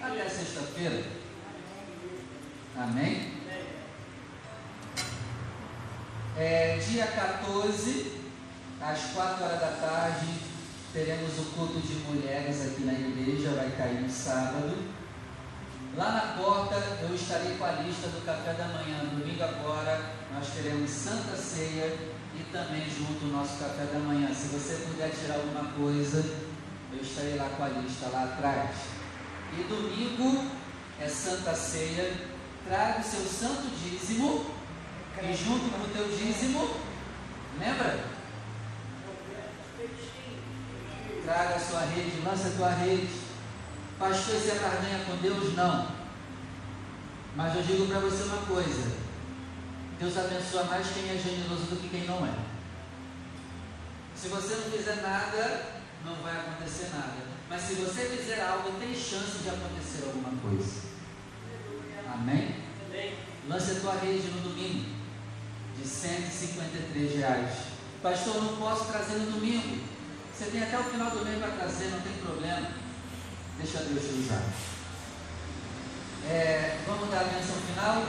até 0.00 0.28
sexta-feira. 0.28 1.04
Amém? 2.76 3.32
É, 6.38 6.78
dia 6.78 7.06
14, 7.06 8.15
às 8.86 9.00
4 9.12 9.44
horas 9.44 9.60
da 9.60 9.72
tarde, 9.80 10.26
teremos 10.92 11.38
o 11.38 11.44
culto 11.56 11.80
de 11.80 11.94
mulheres 12.08 12.62
aqui 12.62 12.84
na 12.84 12.92
igreja, 12.92 13.50
vai 13.50 13.70
cair 13.76 14.00
no 14.00 14.10
sábado. 14.10 14.76
Lá 15.96 16.12
na 16.12 16.42
porta 16.42 16.76
eu 17.02 17.14
estarei 17.14 17.56
com 17.56 17.64
a 17.64 17.72
lista 17.72 18.08
do 18.08 18.24
café 18.24 18.52
da 18.52 18.66
manhã. 18.66 18.98
Domingo 19.10 19.42
agora 19.42 20.12
nós 20.32 20.48
teremos 20.50 20.90
Santa 20.90 21.36
Ceia 21.36 21.96
e 22.34 22.44
também 22.52 22.84
junto 22.88 23.24
o 23.24 23.32
nosso 23.32 23.58
café 23.58 23.86
da 23.92 23.98
manhã. 23.98 24.32
Se 24.32 24.48
você 24.48 24.86
puder 24.86 25.10
tirar 25.10 25.34
alguma 25.34 25.72
coisa, 25.72 26.24
eu 26.92 27.00
estarei 27.02 27.36
lá 27.36 27.48
com 27.56 27.64
a 27.64 27.68
lista 27.68 28.08
lá 28.12 28.24
atrás. 28.24 28.70
E 29.52 29.62
domingo 29.64 30.48
é 31.00 31.08
Santa 31.08 31.54
Ceia. 31.54 32.14
Traga 32.68 33.00
o 33.00 33.04
seu 33.04 33.24
santo 33.24 33.68
dízimo 33.82 34.46
e 35.22 35.34
junto 35.34 35.70
com 35.70 35.84
o 35.84 35.88
teu 35.88 36.08
dízimo, 36.08 36.76
lembra? 37.58 38.15
Traga 41.26 41.56
a 41.56 41.58
sua 41.58 41.80
rede, 41.80 42.22
lança 42.24 42.46
a 42.46 42.52
tua 42.52 42.70
rede. 42.70 43.08
Pastor, 43.98 44.36
você 44.36 44.50
é 44.52 44.60
barganha 44.60 45.04
com 45.04 45.16
Deus? 45.16 45.56
Não. 45.56 45.88
Mas 47.34 47.56
eu 47.56 47.62
digo 47.64 47.86
para 47.88 47.98
você 47.98 48.22
uma 48.22 48.46
coisa: 48.46 48.92
Deus 49.98 50.16
abençoa 50.16 50.62
mais 50.64 50.86
quem 50.86 51.10
é 51.10 51.18
generoso 51.18 51.64
do 51.64 51.80
que 51.80 51.88
quem 51.88 52.06
não 52.06 52.24
é. 52.24 52.32
Se 54.14 54.28
você 54.28 54.54
não 54.54 54.70
fizer 54.70 55.02
nada, 55.02 55.66
não 56.04 56.14
vai 56.22 56.36
acontecer 56.36 56.90
nada. 56.94 57.26
Mas 57.50 57.62
se 57.62 57.74
você 57.74 58.02
fizer 58.02 58.40
algo, 58.42 58.78
tem 58.78 58.94
chance 58.94 59.38
de 59.42 59.48
acontecer 59.48 60.04
alguma 60.06 60.30
coisa. 60.40 60.82
Amém? 62.14 62.54
Lance 63.48 63.72
a 63.72 63.80
tua 63.80 63.94
rede 63.94 64.28
no 64.28 64.42
domingo 64.42 64.94
de 65.76 65.88
153 65.88 67.16
reais. 67.16 67.52
Pastor, 68.00 68.36
eu 68.36 68.42
não 68.42 68.56
posso 68.58 68.84
trazer 68.92 69.16
no 69.18 69.32
domingo. 69.32 69.95
Você 70.36 70.50
tem 70.50 70.62
até 70.62 70.78
o 70.78 70.84
final 70.84 71.10
do 71.12 71.24
mês 71.24 71.38
para 71.38 71.52
trazer, 71.52 71.86
não 71.92 72.00
tem 72.02 72.12
problema. 72.12 72.68
Deixa 73.56 73.78
Deus 73.78 74.04
te 74.04 74.20
usar. 74.20 74.42
É, 76.28 76.78
vamos 76.86 77.08
dar 77.08 77.20
a 77.20 77.24
bênção 77.24 77.56
final? 77.56 78.04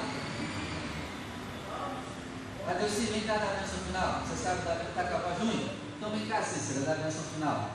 Cadê 2.65 2.83
o 2.83 2.89
Cid? 2.89 3.11
Vem 3.13 3.21
cá 3.21 3.37
dar 3.37 3.53
a 3.53 3.59
bênção 3.61 3.79
final. 3.79 4.21
Você 4.27 4.43
sabe 4.43 4.65
dar 4.65 4.75
tá 4.93 5.03
com 5.05 5.15
a 5.15 5.19
voz 5.19 5.39
ruim? 5.39 5.71
Então 5.95 6.09
vem 6.09 6.27
cá, 6.27 6.41
Cícera, 6.41 6.81
dar 6.81 6.91
a 6.91 7.05
bênção 7.05 7.23
final. 7.23 7.71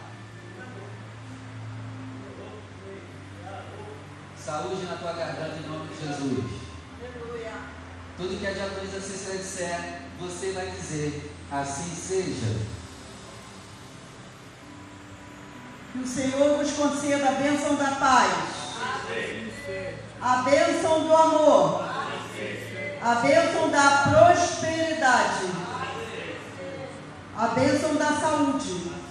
Saúde 4.37 4.85
na 4.85 4.97
tua 4.97 5.13
garganta 5.15 5.57
em 5.57 5.67
nome 5.67 5.89
de 5.89 6.07
Jesus. 6.07 6.61
Tudo 8.19 8.39
que 8.39 8.47
a 8.47 8.53
diaconisa 8.53 9.01
Cícera 9.01 9.39
disser, 9.39 10.03
você 10.21 10.53
vai 10.53 10.71
dizer, 10.73 11.33
assim 11.51 11.95
seja. 11.95 12.82
Que 15.93 15.99
o 15.99 16.07
Senhor 16.07 16.57
vos 16.57 16.73
conceda 16.73 17.29
a 17.29 17.33
bênção 17.33 17.75
da 17.75 17.91
paz, 17.91 18.33
a 20.23 20.37
bênção 20.37 21.01
do 21.01 21.15
amor, 21.15 21.85
a 23.03 23.15
bênção 23.17 23.69
da 23.71 24.05
prosperidade, 24.09 25.51
a 27.37 27.47
bênção 27.49 27.95
da 27.97 28.07
saúde, 28.07 29.02